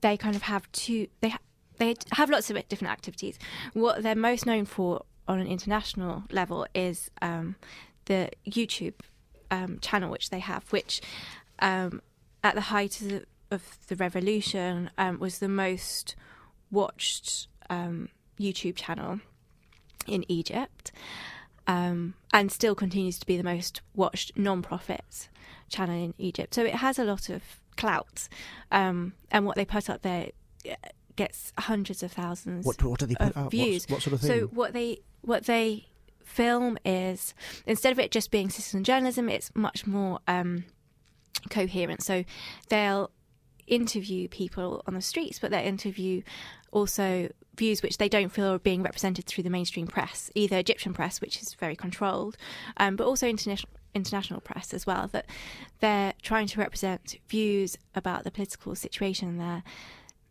they 0.00 0.16
kind 0.16 0.36
of 0.36 0.42
have 0.42 0.70
two. 0.72 1.08
They 1.20 1.30
ha- 1.30 1.38
they 1.78 1.94
have 2.12 2.30
lots 2.30 2.50
of 2.50 2.68
different 2.68 2.92
activities. 2.92 3.38
What 3.72 4.02
they're 4.02 4.14
most 4.14 4.46
known 4.46 4.64
for 4.64 5.04
on 5.28 5.40
an 5.40 5.46
international 5.46 6.22
level 6.30 6.66
is 6.74 7.10
um, 7.20 7.56
the 8.06 8.30
YouTube 8.48 8.94
um, 9.50 9.78
channel 9.80 10.10
which 10.10 10.30
they 10.30 10.40
have, 10.40 10.70
which 10.72 11.00
um, 11.58 12.00
at 12.42 12.54
the 12.54 12.62
height 12.62 13.00
of 13.00 13.08
the, 13.08 13.24
of 13.50 13.78
the 13.88 13.96
revolution 13.96 14.90
um, 14.98 15.18
was 15.18 15.38
the 15.38 15.48
most 15.48 16.16
watched 16.70 17.48
um, 17.70 18.08
YouTube 18.38 18.76
channel 18.76 19.20
in 20.06 20.24
Egypt 20.28 20.92
um, 21.66 22.14
and 22.32 22.52
still 22.52 22.74
continues 22.74 23.18
to 23.18 23.26
be 23.26 23.36
the 23.36 23.42
most 23.42 23.80
watched 23.94 24.36
non-profit 24.36 25.28
channel 25.68 25.96
in 25.96 26.14
Egypt. 26.18 26.54
So 26.54 26.64
it 26.64 26.76
has 26.76 26.98
a 26.98 27.04
lot 27.04 27.28
of 27.28 27.42
clout, 27.76 28.28
um, 28.70 29.12
and 29.30 29.44
what 29.44 29.56
they 29.56 29.64
put 29.64 29.90
up 29.90 30.02
there 30.02 30.30
uh, 30.68 30.74
gets 31.16 31.52
hundreds 31.58 32.02
of 32.02 32.12
thousands 32.12 32.64
What, 32.64 32.82
what 32.82 33.00
do 33.00 33.06
they 33.06 33.14
put 33.14 33.28
of 33.28 33.46
up? 33.46 33.50
Views. 33.50 33.86
What, 33.88 34.02
sort 34.02 34.14
of 34.14 34.20
thing? 34.20 34.28
So 34.28 34.46
what 34.46 34.72
they 34.72 35.00
what 35.22 35.44
they 35.44 35.86
film 36.26 36.76
is 36.84 37.32
instead 37.64 37.92
of 37.92 37.98
it 37.98 38.10
just 38.10 38.30
being 38.30 38.50
citizen 38.50 38.84
journalism, 38.84 39.30
it's 39.30 39.50
much 39.54 39.86
more 39.86 40.18
um, 40.28 40.64
coherent. 41.48 42.02
So 42.02 42.24
they'll 42.68 43.10
interview 43.66 44.28
people 44.28 44.82
on 44.86 44.94
the 44.94 45.00
streets, 45.00 45.38
but 45.38 45.50
they'll 45.50 45.64
interview 45.66 46.22
also 46.72 47.30
views 47.56 47.82
which 47.82 47.96
they 47.96 48.08
don't 48.08 48.28
feel 48.28 48.52
are 48.52 48.58
being 48.58 48.82
represented 48.82 49.24
through 49.24 49.44
the 49.44 49.50
mainstream 49.50 49.86
press, 49.86 50.30
either 50.34 50.58
Egyptian 50.58 50.92
press, 50.92 51.20
which 51.20 51.40
is 51.40 51.54
very 51.54 51.74
controlled, 51.76 52.36
um, 52.76 52.96
but 52.96 53.06
also 53.06 53.26
international 53.26 53.70
international 53.94 54.40
press 54.40 54.74
as 54.74 54.86
well. 54.86 55.08
That 55.08 55.26
they're 55.80 56.12
trying 56.20 56.48
to 56.48 56.60
represent 56.60 57.16
views 57.28 57.78
about 57.94 58.24
the 58.24 58.30
political 58.30 58.74
situation 58.74 59.38
there 59.38 59.62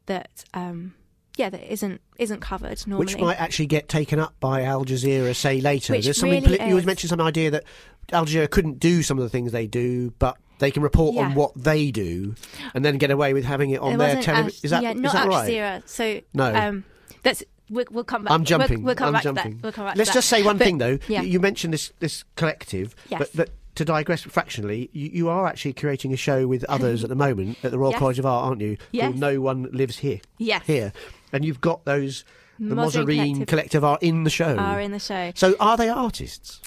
that. 0.05 0.43
Um, 0.53 0.93
yeah, 1.37 1.49
that 1.49 1.71
isn't 1.71 2.01
isn't 2.17 2.39
covered 2.41 2.85
normally. 2.87 3.05
Which 3.05 3.19
might 3.19 3.39
actually 3.39 3.67
get 3.67 3.89
taken 3.89 4.19
up 4.19 4.33
by 4.39 4.63
Al 4.63 4.85
Jazeera, 4.85 5.35
say 5.35 5.61
later. 5.61 5.93
Which 5.93 6.05
There's 6.05 6.17
something 6.19 6.43
really 6.43 6.67
you 6.67 6.77
is. 6.77 6.85
mentioned 6.85 7.09
some 7.09 7.21
idea 7.21 7.51
that 7.51 7.63
Al 8.11 8.25
Jazeera 8.25 8.49
couldn't 8.49 8.79
do 8.79 9.03
some 9.03 9.17
of 9.17 9.23
the 9.23 9.29
things 9.29 9.51
they 9.51 9.67
do, 9.67 10.11
but 10.19 10.37
they 10.59 10.71
can 10.71 10.81
report 10.83 11.15
Yeah. 11.15 11.25
on 11.25 11.35
what 11.35 11.51
they 11.55 11.91
do, 11.91 12.35
and 12.73 12.85
then 12.85 12.97
get 12.97 13.11
away 13.11 13.33
with 13.33 13.43
having 13.43 13.71
it 13.71 13.81
on 13.81 13.93
It 13.93 13.97
their 13.97 14.21
television. 14.21 14.59
Is 14.63 14.71
that 14.71 14.83
yeah, 14.83 14.91
is 14.91 15.01
not 15.01 15.13
that 15.13 15.23
Al 15.23 15.29
right? 15.29 15.51
Jazeera. 15.51 15.81
So 15.89 16.21
No. 16.33 16.55
um, 16.55 16.83
that's 17.23 17.43
we'll, 17.69 17.85
we'll 17.91 18.03
come 18.05 18.23
back. 18.23 18.31
I'm 18.31 18.41
we'll- 18.41 18.45
jumping. 18.45 18.83
We'll, 18.83 18.95
come 18.95 19.07
I'm 19.07 19.13
back 19.13 19.23
jumping. 19.23 19.43
to 19.43 19.57
that. 19.57 19.63
We'll 19.63 19.71
come 19.73 19.85
back 19.85 19.97
Let's 19.97 20.13
just 20.13 20.29
say 20.29 20.43
one 20.43 20.57
But- 20.57 20.65
thing 20.65 20.77
though. 20.77 20.97
yeah. 21.09 21.21
You- 21.21 21.39
mentioned 21.41 21.73
this 21.73 21.91
this 21.99 22.23
collective, 22.35 22.95
Yes. 23.09 23.19
but, 23.19 23.29
but 23.35 23.49
to 23.75 23.83
digress 23.83 24.21
fractionally, 24.21 24.89
you, 24.93 25.09
you 25.11 25.27
are 25.29 25.45
actually 25.45 25.73
creating 25.73 26.13
a 26.13 26.15
show 26.15 26.47
with 26.47 26.63
others 26.69 27.03
at 27.03 27.09
the 27.09 27.15
moment 27.15 27.57
at 27.61 27.71
the 27.71 27.77
Royal 27.77 27.91
Yes. 27.91 27.99
College 27.99 28.19
of 28.19 28.25
Art, 28.25 28.45
aren't 28.45 28.61
you? 28.61 28.77
Yes. 28.93 29.07
Called 29.07 29.19
No 29.19 29.41
One 29.41 29.63
Lives 29.73 29.97
Here. 29.97 30.21
Yes. 30.37 30.63
Here, 30.65 30.93
and 31.35 31.45
you've 31.45 31.61
got 31.61 31.85
those. 31.85 32.23
The 32.57 32.73
Mosireen 32.73 33.15
Collective. 33.15 33.47
Collective 33.47 33.83
are 33.83 33.97
in 34.01 34.23
the 34.23 34.29
show. 34.29 34.55
are 34.55 34.79
in 34.79 34.91
the 34.91 34.99
show. 34.99 35.33
so 35.35 35.55
are 35.59 35.75
they 35.75 35.89
artists? 35.89 36.61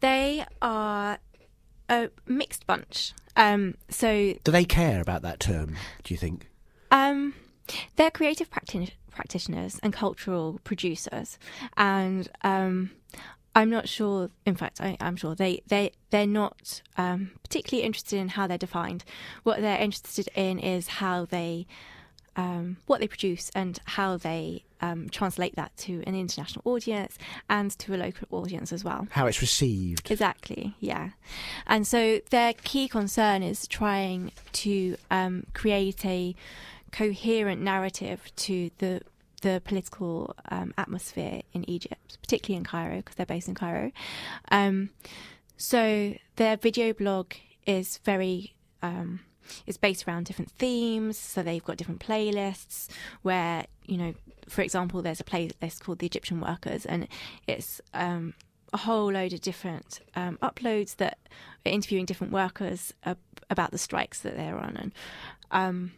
They 0.00 0.44
are 0.60 1.18
a 1.88 2.10
mixed 2.26 2.66
bunch. 2.66 3.12
Um, 3.36 3.76
so 3.88 4.34
Do 4.42 4.50
they 4.50 4.64
care 4.64 5.00
about 5.00 5.22
that 5.22 5.38
term? 5.38 5.76
Do 6.02 6.12
you 6.12 6.18
think? 6.18 6.48
Um, 6.90 7.34
they're 7.96 8.10
creative 8.10 8.50
practi- 8.50 8.92
practitioners 9.10 9.78
and 9.82 9.92
cultural 9.92 10.60
producers, 10.64 11.38
and 11.76 12.28
um, 12.42 12.90
I'm 13.54 13.70
not 13.70 13.88
sure. 13.88 14.30
In 14.44 14.56
fact, 14.56 14.80
I, 14.80 14.96
I'm 15.00 15.16
sure 15.16 15.34
they 15.34 15.62
they 15.68 15.92
they're 16.10 16.26
not 16.26 16.82
um, 16.96 17.30
particularly 17.42 17.86
interested 17.86 18.18
in 18.18 18.28
how 18.30 18.46
they're 18.46 18.58
defined. 18.58 19.04
What 19.44 19.60
they're 19.60 19.78
interested 19.80 20.28
in 20.34 20.58
is 20.58 20.88
how 20.88 21.24
they 21.24 21.66
um, 22.36 22.76
what 22.86 23.00
they 23.00 23.08
produce 23.08 23.50
and 23.54 23.78
how 23.84 24.16
they 24.16 24.64
um, 24.80 25.08
translate 25.08 25.56
that 25.56 25.76
to 25.78 26.02
an 26.06 26.14
international 26.14 26.62
audience 26.64 27.16
and 27.48 27.70
to 27.78 27.94
a 27.94 27.96
local 27.96 28.26
audience 28.30 28.72
as 28.72 28.84
well. 28.84 29.06
How 29.10 29.26
it's 29.26 29.40
received? 29.40 30.10
Exactly, 30.10 30.74
yeah. 30.80 31.10
And 31.66 31.86
so 31.86 32.20
their 32.30 32.52
key 32.52 32.88
concern 32.88 33.42
is 33.42 33.66
trying 33.66 34.32
to 34.52 34.96
um, 35.10 35.44
create 35.54 36.04
a 36.04 36.34
coherent 36.92 37.60
narrative 37.60 38.30
to 38.36 38.70
the 38.78 39.00
the 39.42 39.60
political 39.62 40.34
um, 40.50 40.72
atmosphere 40.78 41.42
in 41.52 41.68
Egypt, 41.68 42.16
particularly 42.22 42.56
in 42.56 42.64
Cairo, 42.64 42.96
because 42.96 43.14
they're 43.14 43.26
based 43.26 43.46
in 43.46 43.54
Cairo. 43.54 43.92
Um, 44.50 44.88
so 45.58 46.14
their 46.36 46.56
video 46.56 46.94
blog 46.94 47.34
is 47.66 47.98
very 48.04 48.54
um, 48.82 49.20
is 49.66 49.76
based 49.76 50.06
around 50.06 50.24
different 50.24 50.50
themes. 50.52 51.18
So 51.18 51.42
they've 51.42 51.64
got 51.64 51.76
different 51.76 52.00
playlists 52.00 52.88
where 53.22 53.66
you 53.86 53.98
know, 53.98 54.14
for 54.48 54.62
example, 54.62 55.02
there's 55.02 55.20
a 55.20 55.24
playlist 55.24 55.80
called 55.80 55.98
the 55.98 56.06
Egyptian 56.06 56.40
Workers, 56.40 56.86
and 56.86 57.08
it's 57.46 57.80
um, 57.92 58.34
a 58.72 58.78
whole 58.78 59.12
load 59.12 59.32
of 59.32 59.40
different 59.40 60.00
um, 60.16 60.38
uploads 60.42 60.96
that 60.96 61.18
are 61.66 61.72
interviewing 61.72 62.06
different 62.06 62.32
workers 62.32 62.92
uh, 63.04 63.14
about 63.50 63.70
the 63.70 63.78
strikes 63.78 64.20
that 64.20 64.36
they're 64.36 64.58
on, 64.58 64.76
and 64.76 64.92
um, 65.50 65.92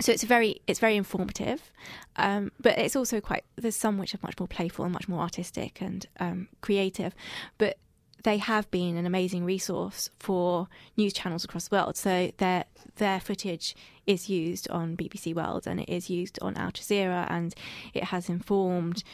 so 0.00 0.10
it's 0.10 0.24
very 0.24 0.60
it's 0.66 0.80
very 0.80 0.96
informative, 0.96 1.70
um, 2.16 2.50
but 2.60 2.78
it's 2.78 2.96
also 2.96 3.20
quite 3.20 3.44
there's 3.56 3.76
some 3.76 3.98
which 3.98 4.14
are 4.14 4.20
much 4.22 4.38
more 4.38 4.48
playful 4.48 4.84
and 4.84 4.92
much 4.92 5.08
more 5.08 5.20
artistic 5.20 5.80
and 5.80 6.06
um, 6.18 6.48
creative, 6.60 7.14
but 7.58 7.78
they 8.24 8.38
have 8.38 8.70
been 8.70 8.96
an 8.96 9.06
amazing 9.06 9.44
resource 9.44 10.10
for 10.18 10.66
news 10.96 11.12
channels 11.12 11.44
across 11.44 11.68
the 11.68 11.76
world. 11.76 11.96
So 11.96 12.32
their 12.38 12.64
their 12.96 13.20
footage 13.20 13.76
is 14.06 14.28
used 14.28 14.68
on 14.70 14.96
BBC 14.96 15.34
World 15.34 15.66
and 15.66 15.80
it 15.80 15.88
is 15.88 16.10
used 16.10 16.38
on 16.42 16.56
Al 16.56 16.70
Jazeera 16.70 17.30
and 17.30 17.54
it 17.92 18.04
has 18.04 18.28
informed 18.28 19.04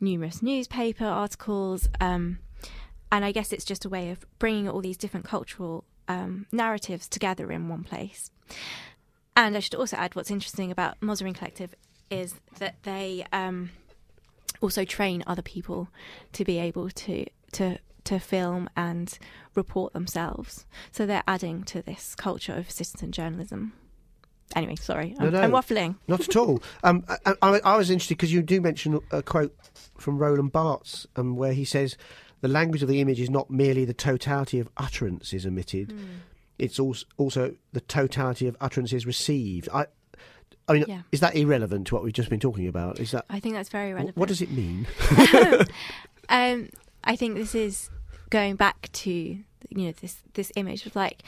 numerous 0.00 0.42
newspaper 0.42 1.04
articles. 1.04 1.88
Um, 2.00 2.38
and 3.10 3.24
I 3.24 3.32
guess 3.32 3.52
it's 3.52 3.64
just 3.64 3.84
a 3.84 3.88
way 3.88 4.10
of 4.10 4.26
bringing 4.38 4.68
all 4.68 4.80
these 4.80 4.96
different 4.96 5.26
cultural 5.26 5.84
um, 6.08 6.46
narratives 6.50 7.08
together 7.08 7.52
in 7.52 7.68
one 7.68 7.84
place. 7.84 8.30
And 9.36 9.56
I 9.56 9.60
should 9.60 9.74
also 9.74 9.96
add 9.96 10.16
what's 10.16 10.30
interesting 10.30 10.70
about 10.70 10.98
Mosireen 11.00 11.34
Collective 11.34 11.74
is 12.10 12.34
that 12.58 12.82
they 12.82 13.26
um, 13.32 13.70
also 14.60 14.84
train 14.84 15.22
other 15.26 15.42
people 15.42 15.88
to 16.32 16.44
be 16.44 16.58
able 16.58 16.90
to 16.90 17.26
to 17.52 17.78
to 18.06 18.18
film 18.18 18.68
and 18.76 19.18
report 19.54 19.92
themselves. 19.92 20.66
So 20.92 21.06
they're 21.06 21.22
adding 21.28 21.62
to 21.64 21.82
this 21.82 22.14
culture 22.14 22.54
of 22.54 22.70
citizen 22.70 23.12
journalism. 23.12 23.72
Anyway, 24.54 24.76
sorry, 24.76 25.14
I'm, 25.18 25.24
No, 25.26 25.30
no. 25.30 25.40
I'm 25.42 25.50
waffling. 25.50 25.96
Not 26.08 26.20
at 26.28 26.36
all. 26.36 26.62
Um, 26.84 27.04
I, 27.08 27.34
I, 27.42 27.60
I 27.64 27.76
was 27.76 27.90
interested 27.90 28.16
because 28.16 28.32
you 28.32 28.42
do 28.42 28.60
mention 28.60 29.00
a 29.10 29.22
quote 29.22 29.54
from 29.98 30.18
Roland 30.18 30.52
Barthes 30.52 31.06
um, 31.16 31.34
where 31.36 31.52
he 31.52 31.64
says, 31.64 31.96
"The 32.42 32.48
language 32.48 32.82
of 32.82 32.88
the 32.88 33.00
image 33.00 33.18
is 33.20 33.28
not 33.28 33.50
merely 33.50 33.84
the 33.84 33.92
totality 33.94 34.60
of 34.60 34.68
utterances 34.76 35.44
emitted; 35.44 35.90
Hmm. 35.90 35.98
it's 36.58 36.78
also 36.78 37.06
also 37.16 37.56
the 37.72 37.80
totality 37.80 38.46
of 38.46 38.56
utterances 38.60 39.04
received." 39.04 39.68
I, 39.74 39.86
I 40.68 40.72
mean, 40.74 40.84
Yeah. 40.86 41.02
is 41.10 41.18
that 41.20 41.34
irrelevant 41.34 41.88
to 41.88 41.94
what 41.96 42.04
we've 42.04 42.12
just 42.12 42.30
been 42.30 42.38
talking 42.40 42.68
about? 42.68 43.00
Is 43.00 43.10
that 43.10 43.24
I 43.28 43.40
think 43.40 43.56
that's 43.56 43.68
very 43.68 43.92
relevant. 43.92 44.16
what 44.16 44.28
does 44.28 44.42
it 44.42 44.50
mean? 44.52 44.86
um, 46.28 46.68
I 47.02 47.16
think 47.16 47.34
this 47.34 47.54
is 47.54 47.90
going 48.30 48.56
back 48.56 48.88
to 48.92 49.10
you 49.10 49.44
know 49.70 49.92
this 50.00 50.22
this 50.34 50.52
image 50.56 50.86
of 50.86 50.96
like 50.96 51.22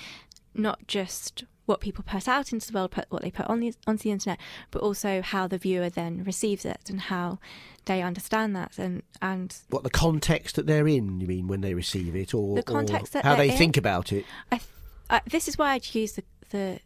not 0.54 0.86
just 0.86 1.44
what 1.66 1.80
people 1.80 2.02
put 2.06 2.26
out 2.26 2.50
into 2.50 2.72
the 2.72 2.78
world, 2.78 2.90
put 2.90 3.04
what 3.10 3.20
they 3.20 3.30
put 3.30 3.46
on 3.46 3.60
the 3.60 3.74
onto 3.86 4.04
the 4.04 4.10
internet, 4.10 4.38
but 4.70 4.80
also 4.82 5.20
how 5.20 5.46
the 5.46 5.58
viewer 5.58 5.90
then 5.90 6.24
receives 6.24 6.64
it 6.64 6.88
and 6.88 7.02
how 7.02 7.38
they 7.84 8.02
understand 8.02 8.56
that 8.56 8.78
and 8.78 9.02
and 9.20 9.54
What 9.68 9.82
the 9.82 9.90
context 9.90 10.56
that 10.56 10.66
they're 10.66 10.88
in? 10.88 11.20
You 11.20 11.26
mean 11.26 11.46
when 11.46 11.60
they 11.60 11.74
receive 11.74 12.16
it, 12.16 12.32
or 12.34 12.56
The 12.56 12.62
context 12.62 13.14
or 13.14 13.18
that 13.18 13.24
how 13.24 13.36
they're 13.36 13.46
in. 13.52 13.56
think 13.56 13.76
about 13.76 14.12
it? 14.12 14.24
I 14.50 14.56
th- 14.56 14.70
uh, 15.10 15.20
this 15.30 15.46
is 15.48 15.58
why 15.58 15.72
I'd 15.72 15.94
use 15.94 16.12
the 16.12 16.24
the 16.50 16.80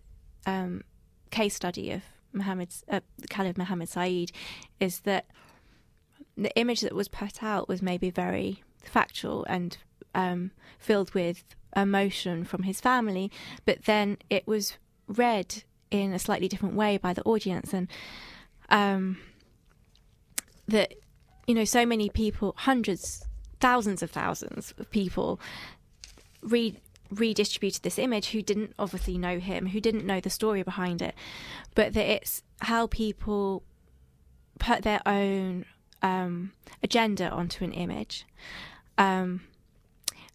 um, 0.46 0.82
case 1.30 1.54
study 1.54 1.92
of 1.92 2.02
Mohammed 2.32 2.74
uh, 2.90 3.00
Khalid 3.30 3.56
Mohammed 3.56 3.88
Saeed 3.88 4.32
is 4.80 5.00
that 5.00 5.26
the 6.36 6.54
image 6.56 6.80
that 6.80 6.94
was 6.94 7.06
put 7.08 7.42
out 7.42 7.68
was 7.68 7.82
maybe 7.82 8.10
very 8.10 8.62
factual 8.82 9.44
and 9.44 9.78
um, 10.14 10.50
filled 10.78 11.14
with 11.14 11.44
emotion 11.76 12.44
from 12.44 12.64
his 12.64 12.80
family, 12.80 13.30
but 13.64 13.84
then 13.84 14.18
it 14.30 14.46
was 14.46 14.76
read 15.08 15.62
in 15.90 16.12
a 16.12 16.18
slightly 16.18 16.48
different 16.48 16.74
way 16.74 16.96
by 16.96 17.12
the 17.12 17.22
audience, 17.22 17.72
and 17.72 17.88
um, 18.70 19.18
that 20.68 20.94
you 21.46 21.54
know 21.54 21.64
so 21.64 21.84
many 21.84 22.08
people, 22.08 22.54
hundreds, 22.58 23.24
thousands 23.60 24.02
of 24.02 24.10
thousands 24.10 24.74
of 24.78 24.90
people 24.90 25.40
read 26.42 26.80
redistributed 27.10 27.82
this 27.82 27.98
image 27.98 28.30
who 28.30 28.42
didn't 28.42 28.72
obviously 28.78 29.18
know 29.18 29.38
him, 29.38 29.66
who 29.66 29.80
didn't 29.80 30.06
know 30.06 30.20
the 30.20 30.30
story 30.30 30.62
behind 30.62 31.02
it, 31.02 31.14
but 31.74 31.92
that 31.92 32.06
it's 32.06 32.42
how 32.62 32.86
people 32.86 33.62
put 34.58 34.82
their 34.82 35.00
own 35.06 35.64
um, 36.00 36.52
agenda 36.82 37.28
onto 37.28 37.64
an 37.64 37.72
image. 37.72 38.26
Um, 38.98 39.42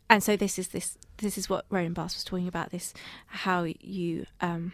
and 0.09 0.23
so 0.23 0.35
this 0.37 0.57
is 0.59 0.69
this 0.69 0.97
this 1.17 1.37
is 1.37 1.49
what 1.49 1.65
Roland 1.69 1.95
Barthes 1.95 2.15
was 2.15 2.23
talking 2.23 2.47
about. 2.47 2.71
This 2.71 2.93
how 3.27 3.63
you 3.63 4.25
um, 4.41 4.73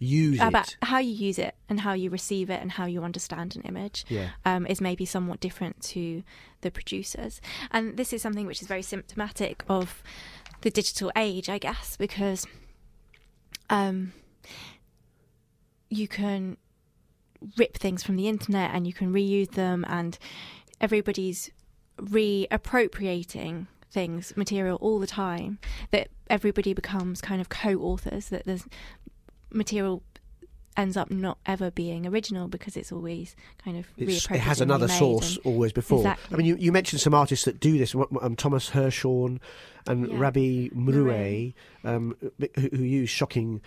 Use 0.00 0.38
about 0.40 0.68
it. 0.68 0.76
how 0.82 0.98
you 0.98 1.10
use 1.12 1.38
it 1.40 1.56
and 1.68 1.80
how 1.80 1.92
you 1.92 2.08
receive 2.08 2.50
it 2.50 2.60
and 2.62 2.70
how 2.72 2.84
you 2.86 3.02
understand 3.02 3.56
an 3.56 3.62
image 3.62 4.04
Yeah. 4.08 4.28
um, 4.44 4.64
is 4.66 4.80
maybe 4.80 5.04
somewhat 5.04 5.40
different 5.40 5.82
to 5.94 6.22
the 6.60 6.70
producers. 6.70 7.40
And 7.72 7.96
this 7.96 8.12
is 8.12 8.22
something 8.22 8.46
which 8.46 8.62
is 8.62 8.68
very 8.68 8.82
symptomatic 8.82 9.64
of 9.68 10.00
the 10.60 10.70
digital 10.70 11.10
age, 11.16 11.48
I 11.48 11.58
guess, 11.58 11.96
because 11.96 12.46
um, 13.70 14.12
you 15.90 16.06
can 16.06 16.58
rip 17.56 17.76
things 17.76 18.04
from 18.04 18.14
the 18.16 18.28
internet 18.28 18.70
and 18.74 18.86
you 18.86 18.92
can 18.92 19.12
reuse 19.12 19.50
them, 19.52 19.84
and 19.88 20.16
everybody's 20.80 21.50
reappropriating 22.00 23.66
things, 23.90 24.32
material 24.36 24.76
all 24.80 24.98
the 24.98 25.06
time, 25.06 25.58
that 25.90 26.08
everybody 26.30 26.74
becomes 26.74 27.20
kind 27.20 27.40
of 27.40 27.48
co 27.48 27.74
authors, 27.76 28.28
that 28.28 28.44
there's 28.44 28.64
material 29.52 30.02
ends 30.76 30.96
up 30.96 31.10
not 31.10 31.38
ever 31.44 31.72
being 31.72 32.06
original 32.06 32.46
because 32.46 32.76
it's 32.76 32.92
always 32.92 33.34
kind 33.64 33.76
of 33.76 33.86
It's, 33.96 34.30
it 34.30 34.38
has 34.38 34.60
another 34.60 34.86
source 34.86 35.36
always 35.42 35.72
before. 35.72 35.98
Exactly. 36.00 36.34
I 36.34 36.36
mean, 36.38 36.46
you, 36.46 36.56
you 36.56 36.70
mentioned 36.70 37.00
some 37.00 37.14
artists 37.14 37.44
that 37.46 37.58
do 37.58 37.76
this. 37.78 37.94
Um, 37.96 38.36
Thomas 38.36 38.70
Hirschhorn 38.70 39.40
and 39.88 40.06
Yeah. 40.06 40.18
Rabih 40.18 40.72
Mroué, 40.74 41.54
um, 41.82 42.16
who, 42.54 42.68
who 42.70 42.84
use 42.84 43.10
shocking 43.10 43.60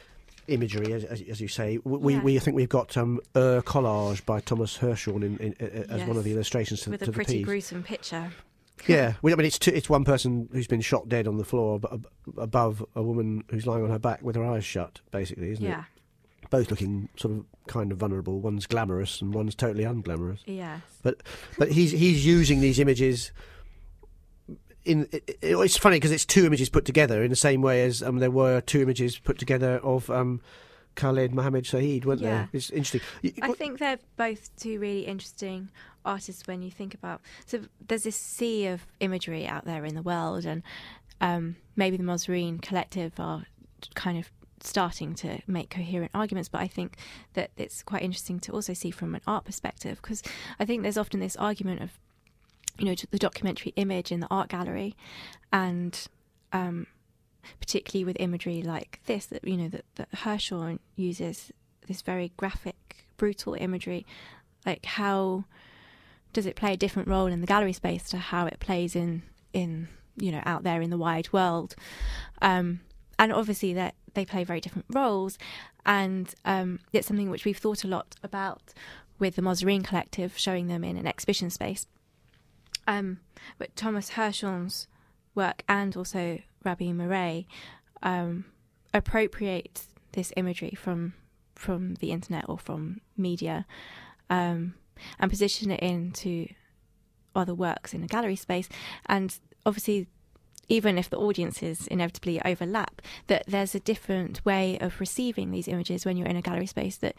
imagery, 0.48 0.94
as, 0.94 1.04
as, 1.04 1.22
as 1.24 1.42
you 1.42 1.50
say. 1.50 1.80
We, 1.84 2.14
Yeah. 2.14 2.22
we 2.22 2.40
think 2.40 2.56
we've 2.56 2.70
got 2.70 2.96
um, 2.96 3.20
Ur 3.36 3.62
Collage 3.62 4.26
by 4.26 4.40
Thomas 4.40 4.78
Hirschhorn 4.78 5.24
in, 5.24 5.38
in, 5.38 5.56
uh, 5.60 5.94
as 5.94 6.08
one 6.08 6.16
of 6.16 6.24
the 6.24 6.32
illustrations 6.32 6.82
to, 6.84 6.92
with 6.92 7.02
to 7.02 7.06
a 7.06 7.08
the 7.08 7.12
pretty 7.14 7.40
piece. 7.40 7.46
gruesome 7.46 7.84
picture. 7.84 8.32
Yeah, 8.92 9.14
well, 9.22 9.34
I 9.34 9.38
mean, 9.38 9.46
it's 9.48 9.60
two, 9.60 9.72
it's 9.72 9.90
one 9.90 10.04
person 10.04 10.50
who's 10.52 10.68
been 10.68 10.82
shot 10.82 11.10
dead 11.10 11.28
on 11.28 11.38
the 11.38 11.44
floor, 11.46 11.80
but 11.80 11.94
ab- 11.94 12.08
above 12.38 12.86
a 12.96 13.02
woman 13.04 13.44
who's 13.50 13.66
lying 13.66 13.84
on 13.84 13.90
her 13.90 14.00
back 14.00 14.22
with 14.22 14.36
her 14.36 14.46
eyes 14.46 14.66
shut, 14.66 15.00
basically, 15.12 15.52
isn't 15.52 15.66
it? 15.66 15.70
Yeah, 15.70 15.84
it? 16.44 16.50
Both 16.50 16.70
looking 16.72 17.10
sort 17.16 17.34
of 17.36 17.46
kind 17.68 17.92
of 17.92 17.98
vulnerable. 18.00 18.40
One's 18.42 18.66
glamorous 18.68 19.22
and 19.22 19.34
one's 19.34 19.56
totally 19.56 19.84
unglamorous. 19.86 20.40
yes, 20.46 20.82
But 21.04 21.22
but 21.58 21.72
he's 21.72 21.92
he's 21.92 22.26
using 22.26 22.60
these 22.62 22.80
images. 22.80 23.32
In 24.84 25.08
it, 25.12 25.38
it- 25.42 25.56
it's 25.56 25.78
funny 25.78 25.98
because 25.98 26.12
it's 26.12 26.26
two 26.26 26.46
images 26.46 26.68
put 26.70 26.86
together 26.86 27.24
in 27.24 27.30
the 27.30 27.36
same 27.36 27.62
way 27.62 27.84
as 27.84 28.02
um, 28.02 28.18
there 28.18 28.32
were 28.32 28.62
two 28.62 28.82
images 28.82 29.18
put 29.20 29.38
together 29.38 29.78
of 29.84 30.10
um, 30.10 30.42
Khaled 30.96 31.34
Mohammed 31.36 31.68
Saeed, 31.68 32.04
weren't 32.04 32.22
Yeah. 32.22 32.30
there? 32.30 32.50
It's 32.54 32.72
interesting. 32.72 33.02
I 33.44 33.54
think 33.54 33.78
they're 33.80 34.00
both 34.18 34.50
two 34.58 34.80
really 34.80 35.02
interesting 35.06 35.70
artists 36.06 36.48
when 36.48 36.62
you 36.62 36.72
think 36.72 36.94
about. 36.94 37.22
So 37.46 37.62
there's 37.88 38.04
this 38.04 38.16
sea 38.16 38.68
of 38.68 38.86
imagery 39.00 39.48
out 39.48 39.66
there 39.66 39.86
in 39.86 39.96
the 39.96 40.02
world, 40.02 40.46
and 40.46 40.64
um, 41.20 41.56
maybe 41.76 41.98
the 41.98 42.04
Mosireen 42.04 42.62
Collective 42.62 43.20
are 43.20 43.46
kind 43.96 44.18
of 44.18 44.32
starting 44.64 45.16
to 45.16 45.40
make 45.48 45.70
coherent 45.70 46.12
arguments. 46.14 46.50
But 46.50 46.62
I 46.62 46.68
think 46.68 46.98
that 47.34 47.52
it's 47.58 47.84
quite 47.84 48.02
interesting 48.02 48.40
to 48.42 48.52
also 48.52 48.74
see 48.74 48.92
from 48.92 49.16
an 49.16 49.22
art 49.26 49.46
perspective 49.46 50.00
because 50.02 50.24
I 50.60 50.66
think 50.66 50.84
there's 50.84 50.98
often 50.98 51.20
this 51.20 51.36
argument 51.36 51.82
of, 51.82 51.92
you 52.78 52.86
know, 52.86 52.96
the 53.10 53.20
documentary 53.20 53.74
image 53.76 54.12
in 54.12 54.20
the 54.20 54.28
art 54.30 54.50
gallery, 54.50 54.96
and 55.52 56.08
um, 56.54 56.88
particularly 57.60 58.06
with 58.06 58.18
imagery 58.20 58.62
like 58.62 59.00
this 59.06 59.26
that 59.28 59.46
you 59.48 59.58
know 59.58 59.70
that, 59.70 59.86
that 59.96 60.12
Hirschhorn 60.12 60.80
uses 60.96 61.52
this 61.88 62.02
very 62.02 62.32
graphic, 62.38 63.06
brutal 63.18 63.56
imagery. 63.56 64.06
Like 64.66 64.86
how 64.86 65.46
does 66.34 66.46
it 66.46 66.56
play 66.56 66.74
a 66.74 66.78
different 66.78 67.08
role 67.08 67.28
in 67.28 67.42
the 67.42 67.48
gallery 67.48 67.74
space 67.74 68.10
to 68.10 68.18
how 68.18 68.46
it 68.46 68.60
plays 68.60 68.96
in 68.96 69.24
in 69.54 69.88
you 70.18 70.32
know 70.32 70.42
out 70.46 70.64
there 70.64 70.82
in 70.82 70.90
the 70.90 70.98
wide 70.98 71.32
world? 71.34 71.76
Um, 72.42 72.82
and 73.20 73.32
obviously 73.32 73.74
that 73.74 73.96
they 74.14 74.26
play 74.26 74.44
very 74.44 74.60
different 74.60 74.88
roles, 74.90 75.38
and 75.86 76.34
um, 76.46 76.80
it's 76.92 77.08
something 77.08 77.30
which 77.30 77.46
we've 77.46 77.58
thought 77.58 77.84
a 77.84 77.88
lot 77.88 78.16
about 78.24 78.74
with 79.20 79.36
the 79.36 79.42
Mosireen 79.42 79.84
Collective, 79.84 80.38
showing 80.38 80.68
them 80.68 80.84
in 80.84 80.98
an 80.98 81.08
exhibition 81.08 81.50
space. 81.50 81.86
Um, 82.88 83.20
but 83.60 83.76
Thomas 83.76 84.12
Hirschhorn's 84.12 84.88
work 85.36 85.64
and 85.70 85.96
also 85.96 86.40
Rabih 86.66 86.96
Mroué 86.96 87.46
um, 88.02 88.46
appropriate 88.94 89.84
this 90.14 90.34
imagery 90.36 90.76
from 90.76 91.14
from 91.56 91.96
the 91.96 92.12
internet 92.12 92.46
or 92.50 92.58
from 92.58 93.02
media 93.16 93.68
um, 94.30 94.74
and 95.20 95.30
position 95.32 95.72
it 95.72 95.80
into 95.82 96.48
other 97.36 97.54
works 97.56 97.94
in 97.94 98.04
a 98.04 98.08
gallery 98.08 98.36
space. 98.36 98.68
And 99.06 99.38
obviously, 99.66 100.08
even 100.68 100.98
if 100.98 101.10
the 101.10 101.18
audiences 101.18 101.88
inevitably 101.88 102.42
overlap, 102.46 103.02
that 103.28 103.44
there's 103.48 103.76
a 103.76 103.80
different 103.80 104.44
way 104.46 104.78
of 104.80 105.00
receiving 105.00 105.52
these 105.52 105.68
images 105.68 106.06
when 106.06 106.18
you're 106.18 106.28
in 106.28 106.36
a 106.38 106.42
gallery 106.42 106.66
space 106.66 106.98
that 106.98 107.16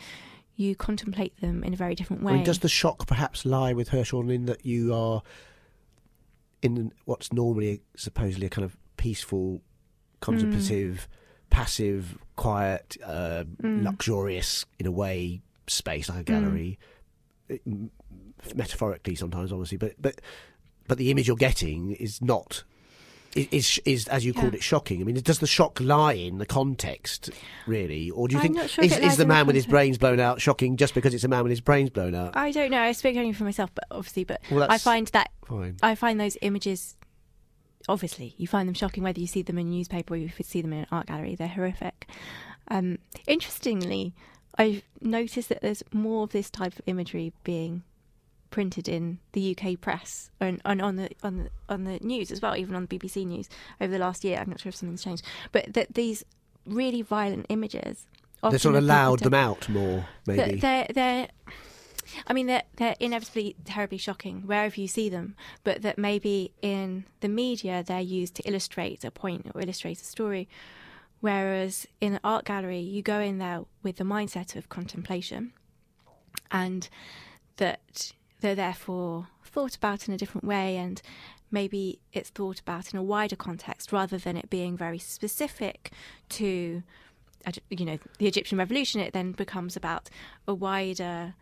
you 0.57 0.75
contemplate 0.77 1.39
them 1.41 1.65
in 1.65 1.73
a 1.73 1.77
very 1.77 1.95
different 1.95 2.23
way. 2.23 2.33
I 2.33 2.37
mean, 2.37 2.45
does 2.45 2.59
the 2.61 2.69
shock 2.69 3.07
perhaps 3.07 3.45
lie 3.47 3.73
with 3.73 3.89
Hirschhorn 3.91 4.31
in 4.33 4.45
that 4.47 4.65
you 4.67 4.95
are 4.95 5.23
in 6.63 6.93
what's 7.07 7.33
normally 7.33 7.83
supposedly 7.97 8.47
a 8.47 8.51
kind 8.51 8.65
of 8.65 8.77
peaceful, 8.97 9.63
contemplative, 10.21 11.09
passive, 11.51 12.17
quiet, 12.37 12.97
uh, 13.05 13.45
Mm. 13.63 13.83
luxurious, 13.83 14.65
in 14.79 14.87
a 14.87 14.93
way, 14.93 15.43
space 15.67 16.09
like 16.09 16.21
a 16.21 16.25
gallery, 16.25 16.71
It- 16.73 16.79
m- 16.79 17.02
metaphorically 18.55 19.15
sometimes, 19.15 19.53
obviously, 19.53 19.79
but 19.79 19.95
but 20.01 20.21
but 20.89 20.99
the 20.99 21.11
image 21.11 21.29
you're 21.29 21.37
getting 21.37 21.93
is 21.93 22.21
not. 22.21 22.65
Is, 23.35 23.81
is 23.87 24.09
as 24.09 24.27
you 24.27 24.35
called 24.35 24.55
it 24.55 24.63
shocking? 24.63 25.01
I 25.01 25.05
mean, 25.05 25.15
does 25.15 25.39
the 25.39 25.47
shock 25.47 25.81
lie 25.81 26.13
in 26.13 26.37
the 26.37 26.45
context, 26.45 27.31
really, 27.67 28.11
or 28.11 28.29
do 28.29 28.35
you 28.35 28.43
I'm 28.43 28.55
think 28.55 28.69
sure 28.69 28.85
is, 28.85 28.93
is 28.93 28.99
the 28.99 29.05
in 29.07 29.17
the 29.17 29.25
man 29.25 29.47
with 29.47 29.57
his 29.57 29.65
brains 29.65 29.97
blown 29.97 30.21
out 30.21 30.39
shocking 30.39 30.77
just 30.77 30.93
because 30.93 31.15
it's 31.15 31.25
a 31.25 31.29
man 31.29 31.43
with 31.43 31.49
his 31.49 31.63
brains 31.63 31.89
blown 31.89 32.15
out? 32.15 32.37
I 32.37 32.51
don't 32.51 32.71
know. 32.71 32.83
I 32.83 32.93
speak 32.93 33.17
only 33.17 33.33
for 33.33 33.45
myself, 33.45 33.71
but 33.75 33.85
obviously, 33.91 34.25
but 34.25 34.43
Well, 34.51 34.67
I 34.71 34.77
find 34.77 35.07
that 35.09 35.31
fine. 35.47 35.79
I 35.83 35.95
find 35.95 36.21
those 36.21 36.37
images. 36.43 36.95
Obviously, 37.89 38.35
you 38.37 38.47
find 38.47 38.69
them 38.69 38.75
shocking 38.75 39.03
whether 39.03 39.19
you 39.19 39.27
see 39.27 39.41
them 39.41 39.57
in 39.59 39.67
a 39.67 39.71
newspaper 39.71 40.13
or 40.13 40.19
you 40.19 40.31
see 40.43 40.61
them 40.61 40.75
in 40.75 40.81
an 40.81 40.87
art 40.93 41.07
gallery. 41.07 41.35
They're 41.35 41.49
horrific. 41.49 42.09
Um, 42.69 42.99
interestingly, 43.27 44.15
I've 44.59 44.83
noticed 45.01 45.49
that 45.49 45.63
there's 45.63 45.83
more 45.93 46.25
of 46.25 46.31
this 46.31 46.51
type 46.51 46.75
of 46.75 46.83
imagery 46.87 47.33
being 47.45 47.83
printed 48.51 48.87
in 48.87 49.19
the 49.33 49.57
UK 49.57 49.81
press 49.81 50.31
and, 50.39 50.61
and 50.65 50.81
on 50.83 50.97
the 50.97 51.11
on 51.23 51.39
the 51.39 51.51
on 51.69 51.85
the 51.85 51.99
news 52.01 52.31
as 52.31 52.41
well, 52.41 52.55
even 52.57 52.77
on 52.77 52.87
the 52.87 52.99
BBC 52.99 53.27
news 53.27 53.49
over 53.81 53.91
the 53.93 53.99
last 53.99 54.23
year. 54.25 54.39
I'm 54.39 54.51
not 54.51 54.61
sure 54.61 54.69
if 54.71 54.77
something's 54.77 55.03
changed, 55.03 55.25
but 55.51 55.73
that 55.73 55.95
these 55.95 56.25
really 56.67 57.03
violent 57.03 57.47
images. 57.49 58.07
They 58.49 58.59
sort 58.59 58.75
of 58.75 58.83
allowed 58.83 59.21
them 59.21 59.35
out 59.35 59.69
more, 59.69 60.07
maybe. 60.27 60.59
they're 60.59 60.87
they're 60.93 61.29
I 62.27 62.33
mean 62.33 62.47
they're 62.47 62.65
they're 62.77 62.97
inevitably 63.01 63.57
terribly 63.65 63.99
shocking 63.99 64.43
wherever 64.43 64.81
you 64.81 64.89
see 64.89 65.09
them, 65.09 65.35
but 65.65 65.83
that 65.83 65.99
maybe 65.99 66.53
in 66.61 67.05
the 67.21 67.29
media 67.29 67.83
they're 67.87 68.01
used 68.01 68.35
to 68.37 68.43
illustrate 68.43 69.05
a 69.05 69.11
point 69.11 69.51
or 69.55 69.61
illustrate 69.61 70.01
a 70.01 70.05
story. 70.05 70.49
Whereas 71.23 71.87
in 72.01 72.15
an 72.15 72.21
art 72.25 72.45
gallery 72.45 72.81
you 72.81 73.01
go 73.01 73.21
in 73.21 73.39
there 73.39 73.61
with 73.85 73.97
the 73.97 74.05
mindset 74.05 74.57
of 74.57 74.69
contemplation 74.69 75.53
and 76.51 76.89
that 77.59 78.13
they're 78.41 78.57
therefore 78.57 79.29
thought 79.45 79.77
about 79.77 80.09
in 80.09 80.15
a 80.15 80.19
different 80.19 80.45
way 80.45 80.77
and 80.77 81.01
maybe 81.53 82.01
it's 82.13 82.31
thought 82.31 82.59
about 82.59 82.93
in 82.93 82.99
a 82.99 83.03
wider 83.05 83.37
context 83.37 83.93
rather 83.93 84.19
than 84.19 84.37
it 84.37 84.51
being 84.51 84.77
very 84.77 84.99
specific 84.99 85.93
to 86.29 86.83
you 87.71 87.85
know 87.85 87.99
the 88.19 88.27
Egyptian 88.27 88.59
revolution. 88.59 89.01
It 89.01 89.13
then 89.13 89.31
becomes 89.31 89.77
about 89.77 90.11
a 90.49 90.55
wider 90.55 91.35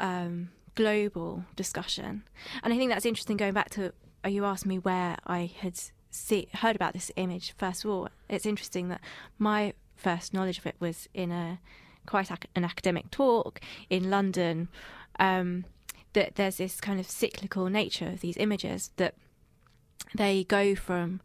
um, 0.00 0.50
global 0.74 1.44
discussion. 1.54 2.24
And 2.64 2.74
I 2.74 2.76
think 2.76 2.90
that's 2.90 3.06
interesting 3.06 3.36
going 3.36 3.54
back 3.54 3.70
to 3.70 3.92
uh, 4.24 4.28
you 4.28 4.44
asked 4.44 4.66
me 4.66 4.80
where 4.80 5.16
I 5.26 5.52
had 5.60 5.78
see, 6.12 6.48
heard 6.54 6.76
about 6.76 6.92
this 6.92 7.10
image 7.16 7.52
first 7.56 7.84
of 7.84 7.90
all 7.90 8.08
it's 8.28 8.46
interesting 8.46 8.88
that 8.88 9.00
my 9.38 9.72
first 9.96 10.34
knowledge 10.34 10.58
of 10.58 10.66
it 10.66 10.76
was 10.80 11.08
in 11.14 11.30
a 11.30 11.58
quite 12.06 12.30
ac- 12.30 12.48
an 12.54 12.64
academic 12.64 13.10
talk 13.10 13.60
in 13.88 14.10
London 14.10 14.68
um, 15.18 15.64
that 16.12 16.34
there's 16.34 16.56
this 16.56 16.80
kind 16.80 17.00
of 17.00 17.08
cyclical 17.08 17.66
nature 17.66 18.08
of 18.08 18.20
these 18.20 18.36
images 18.36 18.90
that 18.96 19.14
they 20.14 20.44
go 20.44 20.74
from 20.74 21.20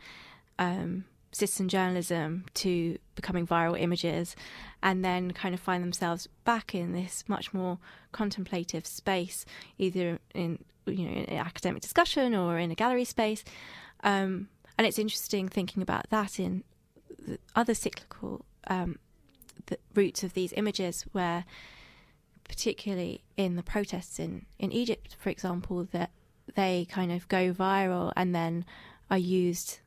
um, 0.60 1.06
citizen 1.32 1.68
journalism 1.68 2.46
to 2.54 2.98
becoming 3.16 3.46
viral 3.46 3.80
images 3.80 4.36
and 4.82 5.04
then 5.04 5.32
kind 5.32 5.54
of 5.54 5.60
find 5.60 5.84
themselves 5.84 6.28
back 6.46 6.74
in 6.74 6.94
this 6.94 7.24
much 7.28 7.54
more 7.54 7.78
contemplative 8.12 8.86
space 8.86 9.46
either 9.78 10.20
in 10.34 10.60
you 10.86 11.06
know 11.06 11.12
in 11.12 11.38
academic 11.38 11.82
discussion 11.82 12.34
or 12.34 12.58
in 12.58 12.72
a 12.72 12.76
gallery 12.76 13.06
space. 13.06 13.44
Um, 14.04 14.48
and 14.78 14.86
it's 14.86 15.00
interesting 15.00 15.50
thinking 15.50 15.82
about 15.82 16.10
that 16.10 16.40
in 16.40 16.64
other 17.56 17.74
cyclical 17.74 18.46
um, 18.68 18.98
roots 19.94 20.24
of 20.24 20.34
these 20.34 20.54
images 20.54 21.06
where 21.12 21.46
particularly 22.48 23.24
in 23.36 23.56
the 23.56 23.64
protests 23.64 24.20
in, 24.20 24.46
in 24.58 24.72
Egypt, 24.72 25.16
for 25.20 25.30
example, 25.30 25.88
that 25.92 26.12
they 26.56 26.88
kind 26.90 27.12
of 27.12 27.28
go 27.28 27.54
viral 27.54 28.14
and 28.16 28.34
then 28.34 28.66
are 29.10 29.18
used 29.18 29.80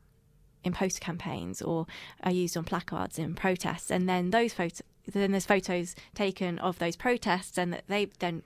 in 0.62 0.72
post 0.72 1.00
campaigns 1.00 1.62
or 1.62 1.86
are 2.22 2.32
used 2.32 2.56
on 2.56 2.64
placards 2.64 3.18
in 3.18 3.34
protests, 3.34 3.90
and 3.90 4.08
then 4.08 4.30
those 4.30 4.52
photos, 4.52 4.82
then 5.06 5.30
there's 5.30 5.46
photos 5.46 5.94
taken 6.14 6.58
of 6.58 6.78
those 6.78 6.96
protests, 6.96 7.56
and 7.56 7.72
that 7.72 7.84
they 7.88 8.06
then 8.18 8.42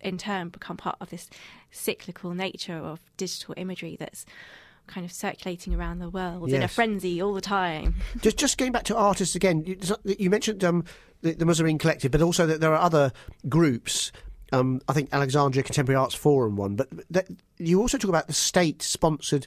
in 0.00 0.16
turn 0.16 0.48
become 0.48 0.76
part 0.76 0.96
of 1.00 1.10
this 1.10 1.28
cyclical 1.70 2.32
nature 2.32 2.76
of 2.76 3.00
digital 3.16 3.54
imagery 3.56 3.96
that's 3.98 4.24
kind 4.88 5.04
of 5.04 5.12
circulating 5.12 5.74
around 5.74 6.00
the 6.00 6.10
world 6.10 6.48
yes. 6.48 6.56
in 6.56 6.62
a 6.62 6.68
frenzy 6.68 7.22
all 7.22 7.34
the 7.34 7.40
time. 7.40 7.94
Just 8.22 8.38
just 8.38 8.58
going 8.58 8.72
back 8.72 8.84
to 8.84 8.96
artists 8.96 9.34
again, 9.34 9.64
you, 9.64 9.78
you 10.04 10.30
mentioned 10.30 10.64
um, 10.64 10.84
the, 11.22 11.32
the 11.32 11.76
Collective, 11.78 12.10
but 12.10 12.22
also 12.22 12.46
that 12.46 12.60
there 12.60 12.72
are 12.72 12.80
other 12.80 13.12
groups. 13.48 14.12
Um, 14.52 14.80
I 14.88 14.94
think 14.94 15.10
Alexandria 15.12 15.62
Contemporary 15.62 15.96
Arts 15.96 16.14
Forum 16.14 16.56
one, 16.56 16.74
but 16.74 16.88
that, 17.10 17.28
you 17.58 17.80
also 17.80 17.98
talk 17.98 18.08
about 18.08 18.26
the 18.26 18.32
state-sponsored 18.32 19.46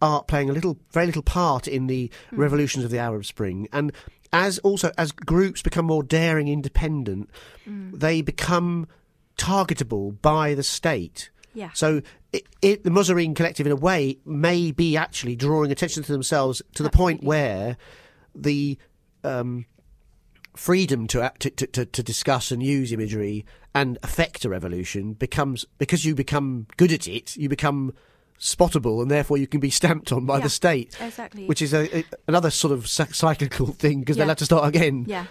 art 0.00 0.26
playing 0.26 0.48
a 0.48 0.52
little, 0.52 0.78
very 0.90 1.06
little 1.06 1.22
part 1.22 1.68
in 1.68 1.86
the 1.86 2.10
mm. 2.32 2.38
revolutions 2.38 2.84
of 2.84 2.90
the 2.90 2.98
Arab 2.98 3.26
Spring, 3.26 3.68
and 3.72 3.92
as 4.32 4.58
also 4.60 4.92
as 4.96 5.12
groups 5.12 5.62
become 5.62 5.84
more 5.84 6.02
daring, 6.02 6.48
independent, 6.48 7.30
mm. 7.68 7.98
they 7.98 8.22
become 8.22 8.86
targetable 9.36 10.20
by 10.22 10.54
the 10.54 10.62
state. 10.62 11.30
Yeah. 11.54 11.70
So 11.72 12.02
it, 12.32 12.46
it, 12.60 12.84
the 12.84 12.90
Mosireen 12.90 13.34
Collective, 13.34 13.66
in 13.66 13.72
a 13.72 13.76
way, 13.76 14.18
may 14.24 14.70
be 14.70 14.96
actually 14.96 15.36
drawing 15.36 15.72
attention 15.72 16.02
to 16.02 16.12
themselves 16.12 16.62
to 16.74 16.82
the 16.82 16.90
point 16.90 17.22
where 17.24 17.76
the 18.34 18.78
um, 19.24 19.64
freedom 20.54 21.06
to, 21.06 21.32
to, 21.38 21.50
to, 21.50 21.86
to 21.86 22.02
discuss 22.02 22.50
and 22.50 22.62
use 22.62 22.92
imagery 22.92 23.46
and 23.74 23.98
affect 24.02 24.44
a 24.44 24.48
revolution 24.48 25.12
becomes 25.12 25.64
because 25.78 26.04
you 26.04 26.14
become 26.14 26.66
good 26.76 26.92
at 26.92 27.06
it, 27.06 27.36
you 27.36 27.48
become 27.48 27.92
spottable, 28.40 29.00
and 29.02 29.10
therefore 29.10 29.36
you 29.36 29.46
can 29.46 29.60
be 29.60 29.70
stamped 29.70 30.12
on 30.12 30.26
by 30.26 30.36
yeah, 30.38 30.44
the 30.44 30.50
state. 30.50 30.96
Exactly. 31.00 31.46
Which 31.46 31.62
is 31.62 31.72
a, 31.72 31.98
a 31.98 32.04
another 32.26 32.50
sort 32.50 32.72
of 32.72 32.88
cyclical 32.88 33.68
thing 33.68 34.00
because 34.00 34.16
yeah. 34.16 34.24
they'll 34.24 34.30
have 34.30 34.38
to 34.38 34.44
start 34.44 34.66
again. 34.68 35.04
Yeah. 35.06 35.26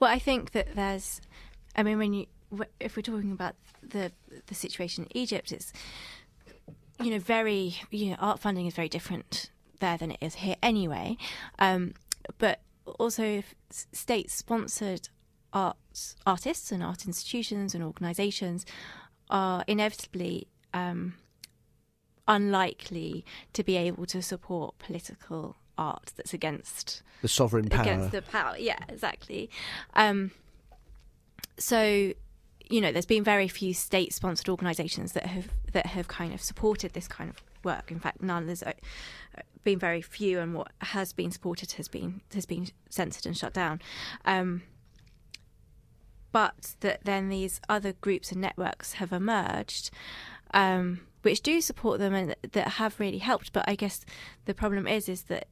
Well, 0.00 0.10
I 0.10 0.18
think 0.18 0.52
that 0.52 0.74
there's. 0.74 1.20
I 1.74 1.82
mean, 1.82 1.98
when 1.98 2.12
you 2.12 2.26
if 2.80 2.96
we're 2.96 3.02
talking 3.02 3.32
about 3.32 3.54
the 3.82 4.12
the 4.46 4.54
situation 4.54 5.04
in 5.04 5.16
Egypt, 5.16 5.52
it's 5.52 5.72
you 7.00 7.10
know 7.10 7.18
very 7.18 7.76
you 7.90 8.10
know 8.10 8.16
art 8.18 8.40
funding 8.40 8.66
is 8.66 8.74
very 8.74 8.88
different 8.88 9.50
there 9.80 9.96
than 9.96 10.12
it 10.12 10.18
is 10.20 10.36
here 10.36 10.56
anyway. 10.62 11.16
Um, 11.58 11.94
but 12.38 12.60
also 12.98 13.42
state 13.68 14.30
sponsored 14.30 15.08
arts 15.52 16.16
artists 16.26 16.72
and 16.72 16.82
art 16.82 17.06
institutions 17.06 17.74
and 17.74 17.84
organizations 17.84 18.64
are 19.28 19.64
inevitably 19.66 20.48
um, 20.72 21.14
unlikely 22.26 23.24
to 23.52 23.62
be 23.62 23.76
able 23.76 24.06
to 24.06 24.22
support 24.22 24.78
political 24.78 25.56
art 25.78 26.12
that's 26.16 26.34
against 26.34 27.02
the 27.22 27.28
sovereign 27.28 27.68
power. 27.68 27.82
against 27.82 28.12
the 28.12 28.22
power. 28.22 28.56
Yeah 28.58 28.78
exactly. 28.88 29.50
Um, 29.94 30.30
so 31.58 32.12
you 32.72 32.80
know 32.80 32.90
there's 32.90 33.06
been 33.06 33.24
very 33.24 33.48
few 33.48 33.74
state 33.74 34.12
sponsored 34.12 34.48
organizations 34.48 35.12
that 35.12 35.26
have 35.26 35.48
that 35.72 35.86
have 35.86 36.08
kind 36.08 36.32
of 36.32 36.40
supported 36.40 36.92
this 36.94 37.06
kind 37.06 37.30
of 37.30 37.36
work 37.64 37.90
in 37.90 38.00
fact 38.00 38.22
none 38.22 38.46
there's 38.46 38.64
been 39.64 39.78
very 39.78 40.02
few, 40.02 40.38
and 40.40 40.54
what 40.54 40.72
has 40.80 41.12
been 41.12 41.30
supported 41.30 41.72
has 41.72 41.88
been 41.88 42.20
has 42.34 42.46
been 42.46 42.68
censored 42.88 43.26
and 43.26 43.36
shut 43.36 43.52
down. 43.52 43.80
Um, 44.24 44.62
but 46.32 46.76
that 46.80 47.04
then 47.04 47.28
these 47.28 47.60
other 47.68 47.92
groups 47.92 48.32
and 48.32 48.40
networks 48.40 48.94
have 48.94 49.12
emerged, 49.12 49.90
um, 50.54 51.00
which 51.22 51.42
do 51.42 51.60
support 51.60 51.98
them 51.98 52.14
and 52.14 52.34
that 52.52 52.68
have 52.68 52.98
really 52.98 53.18
helped. 53.18 53.52
But 53.52 53.68
I 53.68 53.74
guess 53.74 54.04
the 54.46 54.54
problem 54.54 54.86
is 54.86 55.08
is 55.08 55.24
that 55.24 55.48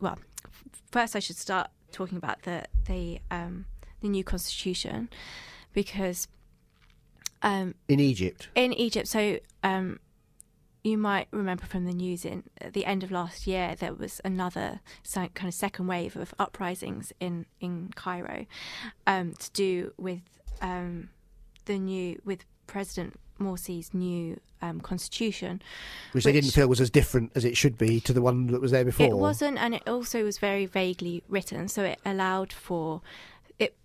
well, 0.00 0.18
first 0.90 1.16
I 1.16 1.18
should 1.18 1.36
start 1.36 1.68
talking 1.92 2.16
about 2.16 2.42
the 2.42 2.64
the 2.86 3.20
um, 3.30 3.66
the 4.00 4.08
new 4.08 4.24
constitution 4.24 5.10
because 5.72 6.28
um, 7.42 7.74
in 7.88 8.00
Egypt. 8.00 8.48
In 8.54 8.72
Egypt, 8.72 9.08
so 9.08 9.38
um, 9.62 9.98
you 10.82 10.96
might 10.96 11.28
remember 11.30 11.66
from 11.66 11.84
the 11.84 11.92
news 11.92 12.24
in 12.24 12.44
at 12.60 12.72
the 12.72 12.86
end 12.86 13.02
of 13.02 13.10
last 13.10 13.46
year 13.46 13.74
there 13.78 13.94
was 13.94 14.20
another 14.24 14.80
kind 15.12 15.48
of 15.48 15.54
second 15.54 15.86
wave 15.86 16.16
of 16.16 16.34
uprisings 16.38 17.12
in 17.20 17.46
in 17.60 17.90
Cairo 17.94 18.46
um, 19.06 19.34
to 19.34 19.50
do 19.52 19.92
with 19.98 20.22
um, 20.62 21.10
the 21.66 21.78
new 21.78 22.20
with 22.24 22.44
President 22.66 23.18
Morsi's 23.38 23.92
new 23.94 24.38
um, 24.62 24.80
constitution, 24.80 25.62
which, 26.12 26.16
which, 26.16 26.24
they 26.24 26.32
didn't 26.32 26.50
feel 26.50 26.68
was 26.68 26.80
as 26.80 26.90
different 26.90 27.32
as 27.34 27.44
it 27.44 27.56
should 27.56 27.78
be 27.78 28.00
to 28.00 28.12
the 28.12 28.20
one 28.20 28.48
that 28.48 28.60
was 28.60 28.70
there 28.70 28.84
before. 28.84 29.06
It 29.06 29.16
wasn't, 29.16 29.58
and 29.58 29.74
it 29.74 29.88
also 29.88 30.22
was 30.22 30.38
very 30.38 30.66
vaguely 30.66 31.24
written, 31.28 31.66
so 31.68 31.82
it 31.82 31.98
allowed 32.04 32.52
for 32.52 33.00
it. 33.58 33.76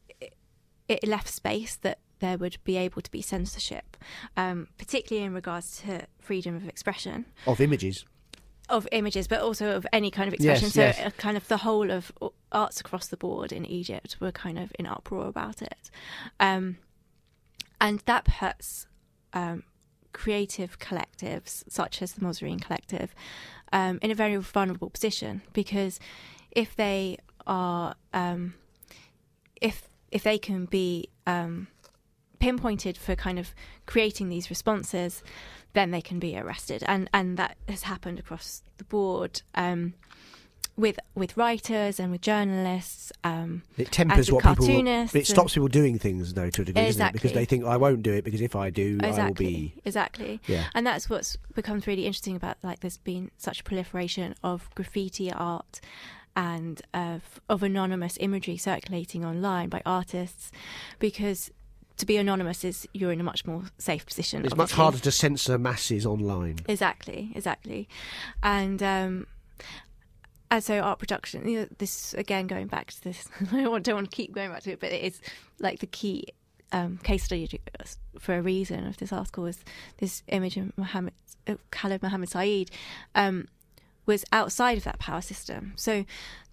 It 0.87 1.07
left 1.07 1.29
space 1.29 1.77
that 1.77 1.99
there 2.19 2.38
would 2.38 2.58
be 2.63 2.78
able 2.78 3.01
to 3.01 3.12
be 3.12 3.21
censorship, 3.21 3.97
um, 4.38 4.67
particularly 4.78 5.25
in 5.25 5.34
regards 5.34 5.82
to 5.82 6.08
freedom 6.19 6.56
of 6.56 6.67
expression 6.67 7.25
of 7.47 7.62
images. 7.62 8.06
Of 8.67 8.88
images, 8.91 9.28
but 9.28 9.41
also 9.41 9.75
of 9.75 9.86
any 9.93 10.10
kind 10.10 10.28
of 10.28 10.34
expression. 10.34 10.65
Yes, 10.65 10.73
so, 10.73 10.82
yes. 10.82 10.99
Uh, 10.99 11.12
kind 11.17 11.38
of 11.38 11.47
the 11.47 11.58
whole 11.58 11.91
of 11.91 12.12
arts 12.51 12.80
across 12.80 13.08
the 13.08 13.17
board 13.17 13.51
in 13.51 13.63
Egypt 13.63 14.17
were 14.19 14.32
kind 14.32 14.58
of 14.58 14.71
in 14.80 14.88
uproar 14.88 15.28
about 15.28 15.62
it, 15.62 15.91
um, 16.39 16.78
and 17.80 17.99
that 18.06 18.25
puts 18.25 18.88
um, 19.34 19.63
creative 20.13 20.80
collectives 20.80 21.63
such 21.67 22.01
as 22.01 22.13
the 22.13 22.21
Mosireen 22.21 22.62
Collective 22.62 23.13
um, 23.73 23.99
in 24.01 24.10
a 24.10 24.15
very 24.15 24.38
vulnerable 24.38 24.89
position 24.89 25.41
because 25.51 25.99
if 26.51 26.73
they 26.75 27.17
are 27.45 27.95
um, 28.13 28.54
if 29.62 29.89
if 30.12 30.23
they 30.23 30.38
can 30.38 30.65
be 30.65 31.10
um, 31.28 31.67
pinpointed 32.45 32.95
for 32.95 33.15
kind 33.15 33.39
of 33.39 33.55
creating 33.88 34.29
these 34.29 34.51
responses, 34.51 35.23
then 35.73 35.89
they 35.89 36.01
can 36.01 36.19
be 36.19 36.38
arrested, 36.38 36.84
and 36.88 37.10
and 37.12 37.38
that 37.38 37.58
has 37.67 37.84
happened 37.84 38.19
across 38.19 38.62
the 38.77 38.84
board. 38.84 39.41
Um, 39.55 39.95
with 40.77 40.99
with 41.15 41.36
writers 41.38 41.99
and 41.99 42.12
with 42.12 42.21
journalists, 42.21 43.12
um, 43.23 43.63
it 43.77 43.91
tempers 43.91 44.31
what 44.31 44.43
people. 44.43 44.67
It 44.69 45.25
stops 45.25 45.55
people 45.55 45.69
doing 45.69 45.97
things 45.97 46.36
though 46.36 46.51
to 46.51 46.62
a 46.62 46.65
degree, 46.65 46.84
exactly. 46.84 47.17
Because 47.17 47.34
they 47.34 47.45
think 47.45 47.65
I 47.65 47.77
won't 47.77 48.03
do 48.03 48.13
it 48.13 48.23
because 48.23 48.41
if 48.41 48.55
I 48.55 48.69
do, 48.69 48.99
exactly. 49.01 49.21
I 49.21 49.25
will 49.25 49.34
be 49.34 49.73
exactly. 49.84 50.39
Yeah. 50.45 50.65
and 50.75 50.86
that's 50.86 51.10
what's 51.10 51.38
becomes 51.55 51.88
really 51.88 52.05
interesting 52.05 52.36
about 52.36 52.58
like 52.62 52.81
there's 52.81 52.97
been 52.97 53.31
such 53.38 53.63
proliferation 53.63 54.36
of 54.43 54.69
graffiti 54.75 55.31
art 55.31 55.81
and 56.36 56.81
of, 56.93 57.39
of 57.47 57.63
anonymous 57.63 58.17
imagery 58.19 58.58
circulating 58.58 59.23
online 59.23 59.69
by 59.69 59.81
artists 59.86 60.51
because 60.99 61.51
to 61.97 62.05
be 62.05 62.17
anonymous 62.17 62.63
is 62.63 62.88
you're 62.93 63.12
in 63.12 63.19
a 63.19 63.23
much 63.23 63.45
more 63.45 63.63
safe 63.77 64.05
position. 64.05 64.43
It's 64.43 64.53
obviously. 64.53 64.63
much 64.63 64.71
harder 64.73 64.99
to 64.99 65.12
censor 65.12 65.58
masses 65.58 66.05
online. 66.05 66.60
Exactly, 66.67 67.31
exactly, 67.36 67.88
and 68.43 68.81
um, 68.84 69.27
and 70.51 70.63
so 70.63 70.79
art 70.79 70.99
production. 70.99 71.47
You 71.47 71.62
know, 71.62 71.67
this 71.77 72.13
again 72.13 72.47
going 72.47 72.67
back 72.67 72.91
to 72.91 73.03
this. 73.03 73.27
I 73.51 73.63
don't 73.79 73.95
want 73.95 74.12
to 74.12 74.15
keep 74.15 74.34
going 74.34 74.51
back 74.51 74.63
to 74.63 74.71
it, 74.71 74.79
but 74.79 74.91
it 74.91 75.03
is 75.03 75.21
like 75.60 75.79
the 75.79 75.88
key 75.88 76.27
um, 76.71 76.97
case 76.97 77.23
study 77.23 77.49
for 78.19 78.36
a 78.36 78.41
reason 78.41 78.86
of 78.86 78.97
this 78.97 79.13
article 79.13 79.43
was 79.43 79.63
this 79.97 80.23
image 80.27 80.58
of 80.58 80.77
Muhammad, 80.77 81.13
uh, 81.47 81.55
Khalid 81.71 82.01
Mohammed 82.03 82.29
Saeed 82.29 82.71
um, 83.13 83.47
was 84.05 84.25
outside 84.31 84.77
of 84.77 84.84
that 84.84 84.99
power 84.99 85.21
system. 85.21 85.73
So 85.75 86.05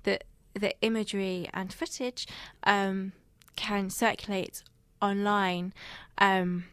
the 0.05 0.21
the 0.55 0.75
imagery 0.83 1.49
and 1.53 1.73
footage 1.73 2.27
um, 2.65 3.13
can 3.57 3.91
circulate 3.91 4.63
online 5.03 5.75
um, 6.19 6.65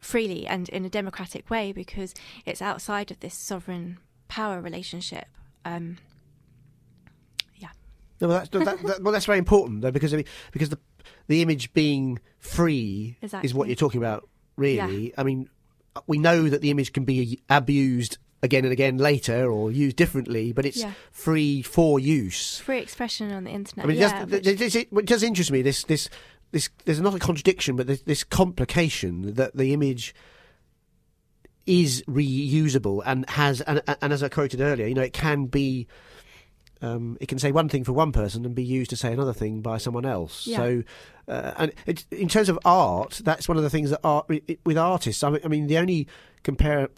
freely 0.00 0.46
and 0.46 0.68
in 0.68 0.84
a 0.84 0.90
democratic 0.90 1.48
way 1.48 1.72
because 1.72 2.14
it's 2.44 2.60
outside 2.60 3.10
of 3.10 3.20
this 3.20 3.34
sovereign 3.34 3.98
power 4.28 4.60
relationship. 4.60 5.26
Um, 5.64 5.98
yeah. 7.56 7.68
No, 8.20 8.28
well, 8.28 8.38
that's, 8.38 8.50
that, 8.50 8.82
that, 8.86 9.02
well, 9.02 9.12
that's 9.12 9.26
very 9.26 9.38
important 9.38 9.82
though 9.82 9.90
because 9.90 10.12
I 10.12 10.18
mean, 10.18 10.26
because 10.52 10.70
the 10.70 10.78
the 11.28 11.42
image 11.42 11.72
being 11.72 12.18
free 12.38 13.16
exactly. 13.22 13.46
is 13.46 13.54
what 13.54 13.68
you're 13.68 13.76
talking 13.76 14.00
about. 14.00 14.28
Really, 14.56 15.08
yeah. 15.08 15.14
I 15.16 15.22
mean, 15.22 15.48
we 16.06 16.18
know 16.18 16.48
that 16.48 16.60
the 16.60 16.70
image 16.70 16.92
can 16.92 17.04
be 17.04 17.40
abused 17.48 18.18
again 18.42 18.64
and 18.64 18.72
again 18.72 18.98
later 18.98 19.50
or 19.50 19.70
used 19.70 19.96
differently, 19.96 20.52
but 20.52 20.64
it's 20.64 20.78
yeah. 20.78 20.92
free 21.10 21.62
for 21.62 21.98
use. 21.98 22.58
Free 22.58 22.78
expression 22.78 23.32
on 23.32 23.44
the 23.44 23.50
internet. 23.50 23.84
I 23.84 23.88
mean, 23.88 23.98
yeah, 23.98 24.22
it, 24.22 24.42
does, 24.42 24.60
it, 24.60 24.74
it, 24.74 24.88
it, 24.92 25.06
does 25.06 25.22
interest 25.22 25.50
me 25.50 25.62
this 25.62 25.84
this 25.84 26.08
this. 26.52 26.68
There's 26.84 27.00
not 27.00 27.14
a 27.14 27.18
contradiction, 27.18 27.76
but 27.76 27.86
this, 28.04 28.24
complication 28.24 29.34
that 29.34 29.56
the 29.56 29.72
image 29.72 30.14
is 31.66 32.02
reusable 32.08 33.02
and 33.04 33.28
has 33.30 33.60
and, 33.60 33.82
and 34.00 34.12
as 34.12 34.22
I 34.22 34.28
quoted 34.28 34.60
earlier, 34.60 34.86
you 34.86 34.94
know, 34.94 35.02
it 35.02 35.12
can 35.12 35.46
be 35.46 35.86
um, 36.82 37.18
it 37.20 37.26
can 37.26 37.38
say 37.38 37.52
one 37.52 37.68
thing 37.68 37.84
for 37.84 37.92
one 37.92 38.12
person 38.12 38.44
and 38.44 38.54
be 38.54 38.64
used 38.64 38.90
to 38.90 38.96
say 38.96 39.12
another 39.12 39.32
thing 39.32 39.60
by 39.60 39.78
someone 39.78 40.06
else. 40.06 40.46
Yeah. 40.46 40.56
So, 40.56 40.82
uh, 41.28 41.52
and 41.58 41.72
it, 41.86 42.06
in 42.10 42.28
terms 42.28 42.48
of 42.48 42.58
art, 42.64 43.20
that's 43.24 43.48
one 43.48 43.56
of 43.56 43.62
the 43.62 43.70
things 43.70 43.90
that 43.90 44.00
art 44.02 44.30
with 44.64 44.78
artists. 44.78 45.22
I 45.22 45.30
mean, 45.30 45.40
I 45.44 45.48
mean, 45.48 45.66
the 45.66 45.78
only 45.78 46.08
compare. 46.42 46.88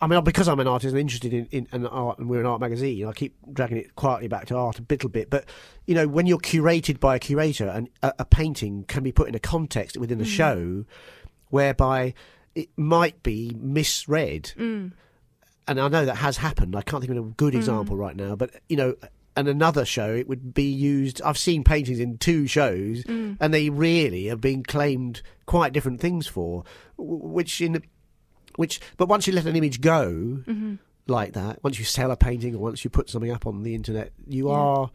I 0.00 0.06
mean, 0.06 0.22
because 0.24 0.48
I'm 0.48 0.60
an 0.60 0.66
artist 0.66 0.92
and 0.92 1.00
interested 1.00 1.32
in, 1.32 1.46
in, 1.50 1.68
in, 1.72 1.86
art, 1.86 2.18
and 2.18 2.28
we're 2.28 2.40
an 2.40 2.46
art 2.46 2.60
magazine, 2.60 3.06
I 3.06 3.12
keep 3.12 3.36
dragging 3.52 3.76
it 3.76 3.94
quietly 3.96 4.28
back 4.28 4.46
to 4.46 4.56
art 4.56 4.78
a 4.78 4.84
little 4.88 5.10
bit. 5.10 5.30
But 5.30 5.44
you 5.86 5.94
know, 5.94 6.08
when 6.08 6.26
you're 6.26 6.38
curated 6.38 7.00
by 7.00 7.16
a 7.16 7.18
curator, 7.18 7.68
and 7.68 7.88
a, 8.02 8.14
a 8.20 8.24
painting 8.24 8.84
can 8.84 9.02
be 9.02 9.12
put 9.12 9.28
in 9.28 9.34
a 9.34 9.40
context 9.40 9.96
within 9.96 10.18
the 10.18 10.24
mm. 10.24 10.28
show, 10.28 10.84
whereby 11.50 12.14
it 12.54 12.70
might 12.76 13.22
be 13.22 13.54
misread. 13.58 14.52
Mm. 14.56 14.92
And 15.66 15.78
I 15.78 15.88
know 15.88 16.06
that 16.06 16.16
has 16.16 16.38
happened. 16.38 16.74
I 16.74 16.80
can't 16.80 17.04
think 17.04 17.16
of 17.16 17.26
a 17.26 17.28
good 17.30 17.52
mm. 17.52 17.58
example 17.58 17.96
mm. 17.96 18.00
right 18.00 18.16
now, 18.16 18.36
but 18.36 18.54
you 18.68 18.76
know, 18.76 18.96
and 19.38 19.46
another 19.46 19.84
show, 19.84 20.12
it 20.12 20.28
would 20.28 20.52
be 20.52 20.68
used. 20.68 21.22
I've 21.22 21.38
seen 21.38 21.62
paintings 21.62 22.00
in 22.00 22.18
two 22.18 22.48
shows, 22.48 23.04
mm. 23.04 23.36
and 23.38 23.54
they 23.54 23.70
really 23.70 24.26
have 24.26 24.40
been 24.40 24.64
claimed 24.64 25.22
quite 25.46 25.72
different 25.72 26.00
things 26.00 26.26
for, 26.26 26.64
which 26.96 27.60
in 27.60 27.80
which. 28.56 28.80
But 28.96 29.08
once 29.08 29.28
you 29.28 29.32
let 29.32 29.46
an 29.46 29.54
image 29.54 29.80
go 29.80 30.08
mm-hmm. 30.44 30.74
like 31.06 31.34
that, 31.34 31.62
once 31.62 31.78
you 31.78 31.84
sell 31.84 32.10
a 32.10 32.16
painting 32.16 32.56
or 32.56 32.58
once 32.58 32.82
you 32.82 32.90
put 32.90 33.08
something 33.08 33.30
up 33.30 33.46
on 33.46 33.62
the 33.62 33.76
internet, 33.76 34.12
you 34.26 34.48
yeah. 34.48 34.54
are. 34.54 34.90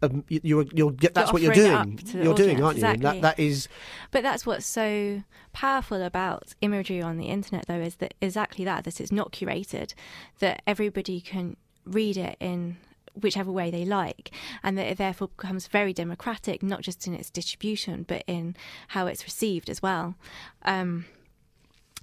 Um, 0.00 0.22
you, 0.28 0.38
you're, 0.44 0.64
you're, 0.72 0.92
that's 0.92 1.32
what 1.32 1.42
you're 1.42 1.52
doing. 1.52 1.98
You're 2.12 2.34
doing, 2.34 2.62
aren't 2.62 2.76
you? 2.76 2.82
That, 2.98 3.22
that 3.22 3.38
is. 3.40 3.68
But 4.12 4.22
that's 4.22 4.46
what's 4.46 4.66
so 4.66 5.24
powerful 5.52 6.02
about 6.02 6.54
imagery 6.60 7.02
on 7.02 7.16
the 7.16 7.24
internet, 7.24 7.66
though, 7.66 7.80
is 7.80 7.96
that 7.96 8.14
exactly 8.20 8.64
that. 8.64 8.84
That 8.84 9.00
it's 9.00 9.10
not 9.10 9.32
curated. 9.32 9.94
That 10.38 10.62
everybody 10.68 11.20
can 11.20 11.56
read 11.84 12.16
it 12.16 12.36
in 12.38 12.76
whichever 13.20 13.50
way 13.52 13.70
they 13.70 13.84
like, 13.84 14.30
and 14.62 14.76
that 14.78 14.86
it 14.86 14.98
therefore 14.98 15.28
becomes 15.28 15.66
very 15.66 15.92
democratic, 15.92 16.62
not 16.62 16.82
just 16.82 17.06
in 17.06 17.14
its 17.14 17.30
distribution, 17.30 18.04
but 18.06 18.24
in 18.26 18.56
how 18.88 19.06
it's 19.06 19.24
received 19.24 19.68
as 19.68 19.82
well. 19.82 20.14
Um, 20.62 21.06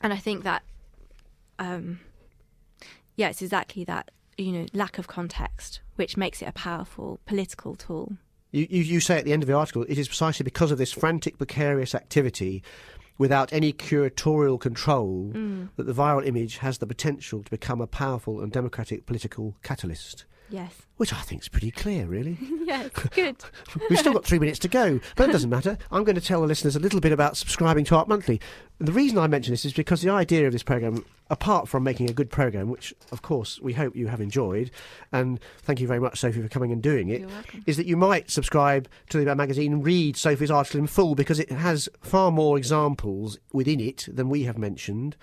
and 0.02 0.14
I 0.14 0.18
think 0.18 0.44
that, 0.44 0.64
um, 1.60 2.00
yeah, 3.16 3.30
it's 3.30 3.42
exactly 3.42 3.84
that 3.86 4.12
you 4.38 4.52
know 4.52 4.66
lack 4.74 4.98
of 4.98 5.08
context 5.08 5.80
which 5.96 6.18
makes 6.18 6.42
it 6.42 6.46
a 6.46 6.52
powerful 6.52 7.20
political 7.26 7.76
tool. 7.76 8.14
You, 8.52 8.68
you, 8.70 8.82
you 8.84 9.00
say 9.00 9.18
at 9.18 9.26
the 9.26 9.34
end 9.34 9.44
of 9.44 9.48
the 9.48 9.54
article, 9.54 9.84
it 9.88 9.98
is 9.98 10.08
precisely 10.08 10.44
because 10.44 10.72
of 10.72 10.78
this 10.78 10.92
frantic, 10.92 11.38
precarious 11.38 11.96
activity 11.96 12.64
without 13.18 13.52
any 13.54 13.72
curatorial 13.72 14.60
control 14.60 15.32
mm. 15.34 15.70
that 15.78 15.86
the 15.86 15.94
viral 15.94 16.26
image 16.26 16.58
has 16.58 16.80
the 16.80 16.88
potential 16.88 17.44
to 17.44 17.50
become 17.50 17.80
a 17.80 17.88
powerful 17.88 18.42
and 18.42 18.52
democratic 18.52 19.06
political 19.06 19.56
catalyst. 19.64 20.26
Yes. 20.50 20.74
Which 20.98 21.14
I 21.14 21.18
think 21.18 21.42
is 21.42 21.50
pretty 21.50 21.72
clear, 21.72 22.06
really. 22.06 22.38
yes, 22.64 22.90
good. 23.12 23.36
We've 23.90 24.00
still 24.00 24.14
got 24.14 24.26
three 24.26 24.40
minutes 24.40 24.60
to 24.60 24.70
go, 24.70 25.00
but 25.16 25.30
it 25.30 25.34
doesn't 25.34 25.50
matter. 25.50 25.78
I'm 25.92 26.06
going 26.06 26.16
to 26.16 26.22
tell 26.22 26.42
the 26.42 26.48
listeners 26.48 26.76
a 26.76 26.80
little 26.80 27.02
bit 27.02 27.12
about 27.12 27.36
subscribing 27.36 27.84
to 27.86 27.96
Art 27.98 28.08
Monthly. 28.08 28.40
The 28.80 28.94
reason 28.94 29.18
I 29.18 29.28
mention 29.28 29.52
this 29.52 29.66
is 29.66 29.74
because 29.74 30.02
the 30.02 30.10
idea 30.10 30.48
of 30.48 30.54
this 30.54 30.64
programme, 30.64 31.06
apart 31.30 31.68
from 31.68 31.84
making 31.84 32.10
a 32.10 32.14
good 32.14 32.30
programme, 32.30 32.70
which 32.70 32.94
of 33.12 33.22
course 33.22 33.60
we 33.62 33.74
hope 33.74 33.96
you 33.96 34.08
have 34.08 34.22
enjoyed, 34.22 34.72
and 35.12 35.40
thank 35.64 35.82
you 35.82 35.88
very 35.88 36.00
much, 36.00 36.20
Sophie, 36.20 36.42
for 36.42 36.50
coming 36.50 36.72
and 36.72 36.82
doing 36.82 37.10
it, 37.10 37.28
is 37.66 37.78
that 37.78 37.86
you 37.86 37.98
might 37.98 38.30
subscribe 38.30 38.88
to 39.10 39.24
the 39.24 39.36
magazine 39.36 39.74
and 39.74 39.86
read 39.86 40.16
Sophie's 40.16 40.52
article 40.52 40.80
in 40.80 40.88
full 40.88 41.16
because 41.16 41.40
it 41.40 41.52
has 41.52 41.90
far 42.02 42.32
more 42.32 42.58
examples 42.58 43.38
within 43.52 43.80
it 43.80 44.08
than 44.12 44.30
we 44.30 44.44
have 44.44 44.58
mentioned. 44.58 45.16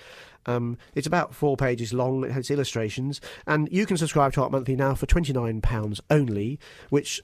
Um, 0.47 0.79
it's 0.95 1.07
about 1.07 1.35
four 1.35 1.57
pages 1.57 1.93
long. 1.93 2.25
It 2.25 2.33
has 2.33 2.51
illustrations, 2.51 3.21
and 3.47 3.69
you 3.71 3.87
can 3.87 3.97
subscribe 3.97 4.33
to 4.35 4.43
Art 4.43 4.53
Monthly 4.53 4.77
now 4.77 4.95
for 4.95 5.07
twenty 5.07 5.33
pounds 5.63 6.01
only, 6.11 6.59
which 6.91 7.21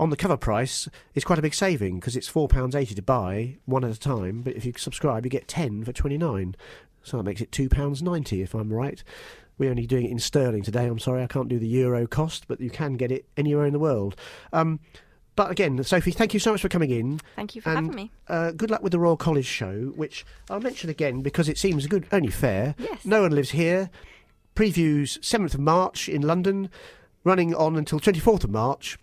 on 0.00 0.10
the 0.10 0.16
cover 0.16 0.36
price 0.36 0.88
is 1.14 1.24
quite 1.24 1.38
a 1.38 1.42
big 1.42 1.54
saving 1.54 2.00
because 2.00 2.16
it's 2.16 2.28
four 2.28 2.48
pounds 2.48 2.74
eighty 2.74 2.94
to 2.94 3.02
buy 3.02 3.58
one 3.66 3.84
at 3.84 3.90
a 3.90 4.00
time. 4.00 4.42
But 4.42 4.56
if 4.56 4.64
you 4.64 4.72
subscribe, 4.76 5.24
you 5.24 5.30
get 5.30 5.48
ten 5.48 5.84
for 5.84 5.92
twenty 5.92 6.18
nine, 6.18 6.56
so 7.02 7.16
that 7.16 7.22
makes 7.24 7.40
it 7.40 7.52
two 7.52 7.68
pounds 7.68 8.02
ninety 8.02 8.42
if 8.42 8.54
I'm 8.54 8.72
right. 8.72 9.02
We're 9.58 9.70
only 9.70 9.86
doing 9.86 10.06
it 10.06 10.10
in 10.10 10.18
sterling 10.18 10.62
today. 10.62 10.86
I'm 10.86 10.98
sorry, 10.98 11.22
I 11.22 11.26
can't 11.26 11.48
do 11.48 11.58
the 11.58 11.68
euro 11.68 12.06
cost, 12.06 12.48
but 12.48 12.60
you 12.60 12.70
can 12.70 12.94
get 12.94 13.12
it 13.12 13.26
anywhere 13.36 13.66
in 13.66 13.72
the 13.72 13.78
world. 13.78 14.16
Um, 14.52 14.80
but 15.34 15.50
again, 15.50 15.82
Sophie, 15.84 16.10
thank 16.10 16.34
you 16.34 16.40
so 16.40 16.52
much 16.52 16.60
for 16.60 16.68
coming 16.68 16.90
in. 16.90 17.20
Thank 17.36 17.54
you 17.54 17.62
for 17.62 17.70
and, 17.70 17.86
having 17.86 17.94
me. 17.94 18.12
Uh, 18.28 18.50
good 18.50 18.70
luck 18.70 18.82
with 18.82 18.92
the 18.92 18.98
Royal 18.98 19.16
College 19.16 19.46
show, 19.46 19.92
which 19.94 20.26
I'll 20.50 20.60
mention 20.60 20.90
again 20.90 21.22
because 21.22 21.48
it 21.48 21.58
seems 21.58 21.86
good, 21.86 22.06
only 22.12 22.30
fair. 22.30 22.74
Yes. 22.78 23.04
No 23.04 23.22
one 23.22 23.32
lives 23.32 23.50
here. 23.50 23.90
Previews 24.54 25.18
7th 25.20 25.54
of 25.54 25.60
March 25.60 26.08
in 26.08 26.20
London, 26.20 26.68
running 27.24 27.54
on 27.54 27.76
until 27.76 28.00
24th 28.00 28.44
of 28.44 28.50
March. 28.50 28.98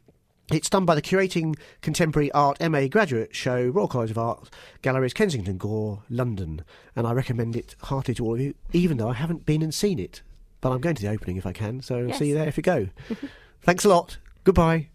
It's 0.51 0.69
done 0.69 0.85
by 0.85 0.95
the 0.95 1.01
Curating 1.01 1.55
Contemporary 1.81 2.31
Art 2.31 2.59
MA 2.59 2.87
Graduate 2.87 3.35
Show, 3.35 3.67
Royal 3.67 3.87
College 3.87 4.09
of 4.11 4.17
Art, 4.17 4.49
Galleries 4.81 5.13
Kensington 5.13 5.57
Gore, 5.57 6.01
London. 6.09 6.63
And 6.95 7.05
I 7.05 7.13
recommend 7.13 7.55
it 7.55 7.75
heartily 7.83 8.15
to 8.15 8.25
all 8.25 8.33
of 8.33 8.41
you, 8.41 8.55
even 8.73 8.97
though 8.97 9.09
I 9.09 9.13
haven't 9.13 9.45
been 9.45 9.61
and 9.61 9.73
seen 9.73 9.99
it. 9.99 10.23
But 10.61 10.71
I'm 10.71 10.81
going 10.81 10.95
to 10.95 11.01
the 11.03 11.11
opening 11.11 11.37
if 11.37 11.45
I 11.45 11.53
can, 11.53 11.81
so 11.81 11.99
yes. 11.99 12.17
see 12.17 12.29
you 12.29 12.33
there 12.33 12.47
if 12.47 12.57
you 12.57 12.63
go. 12.63 12.89
Thanks 13.61 13.85
a 13.85 13.89
lot. 13.89 14.17
Goodbye. 14.43 14.89